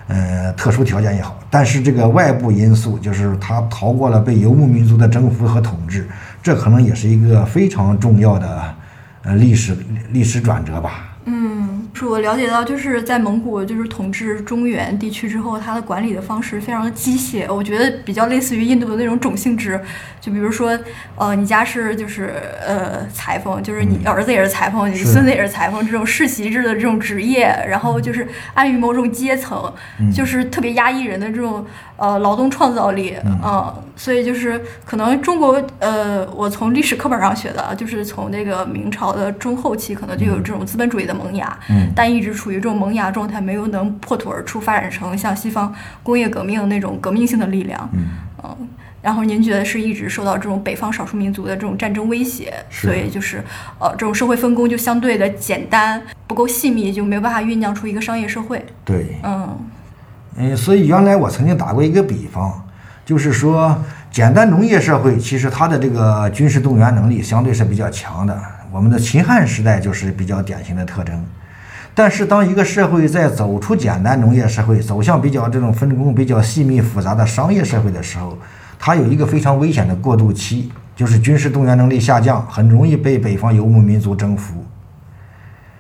[0.10, 6.10] 呃，特殊条件也好，但是这个外部因素就是他逃过了被游牧民族的征服和统治，
[6.42, 8.76] 这可能也是一个非常重要的
[9.22, 9.78] 呃历史
[10.12, 11.16] 历史转折吧。
[11.26, 11.59] 嗯，
[12.00, 19.80] 是我了解到，就是在蒙古就是统治中原地区之后，它的管理的方式非常的机械，我觉得比较类似于印度的那种种姓制。
[20.22, 20.78] 就比如说，
[21.16, 22.34] 呃，你家是就是
[22.66, 29.72] 呃裁缝，就是你儿子也是裁缝，你孙子也是裁缝，这种世袭制的这种职业，然后就是安于某种阶层，
[30.14, 31.66] 就是特别压抑人的这种。
[32.02, 45.74] 呃，劳动创造力，嗯，所以就是可能中国，呃，我从历史课本上学的，就是从那个明朝的中后期，可能就有这种资本主义的萌芽，嗯，但一直处于这种萌芽状态，没有能破土而出，发展成像西方
[46.04, 48.08] 工业革命那种革命性的力量，嗯，
[48.44, 48.68] 嗯，
[49.02, 53.44] 然后您觉得是一直受到这种北方少数民族的这种战争威胁，所以就是
[53.80, 59.58] 呃，这种社会分工就相对的简单，不够细密，就没有办法酝酿出一个商业社会，对，嗯。
[60.38, 62.66] 嗯，所以原来我曾经打过一个比方，
[63.04, 63.78] 就是说，
[64.10, 68.40] 简单农业社会其实它的这个军事动员能力相对是比较强的。
[68.72, 71.26] 我们的秦汉时代就是比较典型的特征。
[71.94, 78.38] 但是，当一个社会在走出简单农业社会，走向比较这种分工比较细密复杂的商业社会的时候，
[78.78, 84.64] 它有一个非常危险的过渡期，就是军事动员能力下降，很容易被北方游牧民族征服。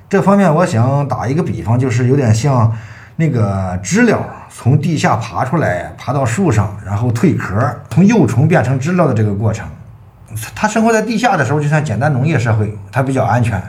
[0.10, 2.76] 这方面，我想打一个比方，就是有点像
[3.16, 4.20] 那个知了。
[4.52, 7.56] 从地下爬出来，爬到树上，然后蜕壳，
[7.92, 9.66] 从幼虫变成知了的这个过程。
[10.54, 13.62] 它生活在地下的时候，就像简单农业社会，它比较安全。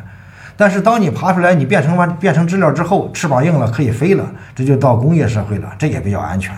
[0.61, 6.55] 但是当你爬出来，你变成完变成知了之后，翅膀硬了，可以飞了，这就到工业社会了，这也比较安全。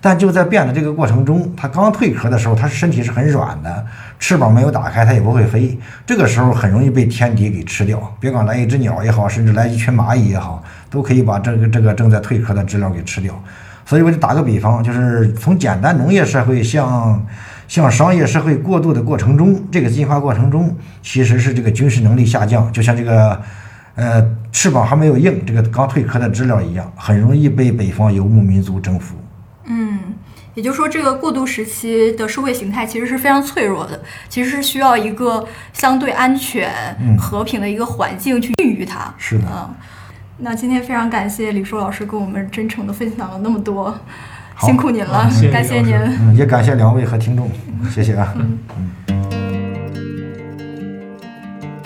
[0.00, 3.84] 但就在变的这个过程中，它刚蜕壳的时候，它身体是很软的，
[4.18, 5.78] 翅膀没有打开，它也不会飞。
[6.06, 13.38] 这个时候很容易被天敌给吃掉，别管来一只鸟也好，甚至来一群蚂蚁也好，都可以把这个这个正在蜕壳的知了给吃掉。
[13.84, 17.22] 所以我就打个比方，就是从简单农业社会向
[17.72, 23.40] 向商业社会过渡的过程中，这个进化过程中，其实是这个军事能力下降，就像这个
[23.94, 24.22] 呃
[24.52, 29.16] 翅膀还没有硬，这个刚蜕壳的知了一样，很容易被北方游牧民族征服。
[29.64, 29.98] 嗯，
[30.52, 35.42] 也就是说，这个过渡时期的社会形态其实是非常脆弱的，其实是需要一个
[35.72, 36.70] 相对安全、
[37.18, 39.14] 和平的一个环境去孕育它。
[39.16, 39.44] 是的。
[39.50, 39.74] 嗯，
[40.40, 43.98] 那今天非常感谢李硕老师跟我们真诚的分享了那么多，
[44.60, 45.96] 辛苦您了，感谢您。
[45.96, 47.50] 嗯，也感谢两位和听众，
[47.90, 48.34] 谢谢啊。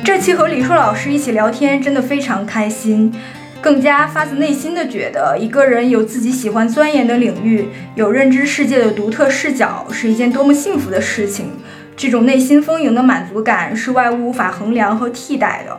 [0.05, 3.15] 这期和李硕老师一起聊天真的非常开心。
[3.63, 11.47] 更加发自内心的觉得，一个人有自己喜欢钻研的领域，有认知世界的独特视角，是一件多么幸福的事情。
[11.97, 15.77] 这种内心丰盈的满足感是外物无法衡量和替代的。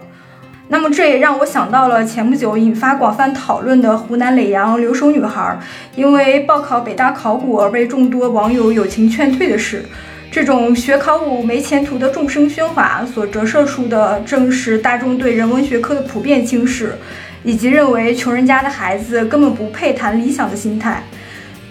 [0.69, 5.57] 那么这也让我想到了前不久引发广泛讨论的湖南耒阳留守女孩，
[5.95, 9.85] 因为报考北大考古而被众多网友友情劝退的事。
[10.29, 16.97] 这种学考古没前途的众生喧哗所折射出的，正是大众对人文学科的普遍轻视，
[17.43, 21.01] 以及认为穷人家的孩子根本不配谈理想的心态。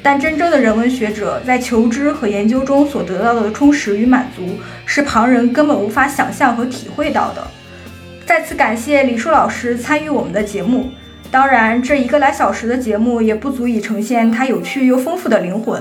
[0.02, 4.43] 但真正的人文学者在求知和研究中所得到的充实与满足，
[4.86, 7.47] 是旁人根本无法想象和体会到的。
[8.27, 10.90] 再次感谢李树老师参与我们的节目。
[11.31, 15.81] 当然，这一个来小时的节目也不足以呈现他有趣又丰富的灵魂。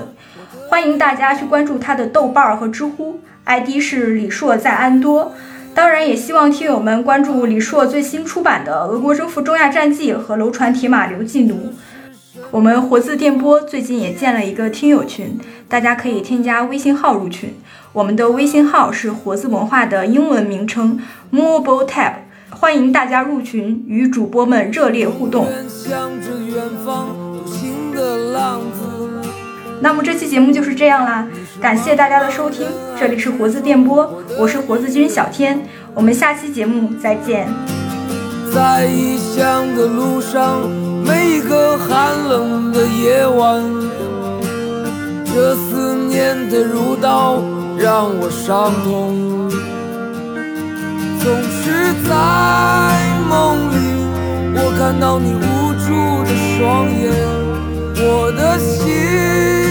[0.70, 5.34] 欢迎大家去关注他的豆瓣和知乎，ID 是李硕在安多。
[5.74, 11.56] 当然，也希望听友们关注李硕最新出版的《俄国征服中亚战记》和《楼船铁马刘季奴》。
[12.52, 17.56] 我们活字电波最近也建了一个听友群，大家可以添加微信号入群。
[17.92, 21.00] 我们的微信号是活字文化的英文名称
[21.32, 22.12] Mobile Tab，
[22.50, 25.48] 欢迎大家入群，与主播们热烈互动。
[29.82, 31.28] 那么这期节目就是这样啦，
[31.62, 32.66] 感谢大家的收听，
[33.00, 37.48] 这里是活字电波，我是活字君小天，我们下期节目再见。
[38.54, 40.62] 在异乡的路上，
[41.06, 43.62] 每一个寒冷的夜晚，
[45.26, 47.44] 这思念的如刀
[47.78, 49.45] 让我伤痛。
[51.26, 53.76] 总是在梦里
[54.54, 57.12] 我看到你无助的双眼
[57.98, 59.65] 我的心。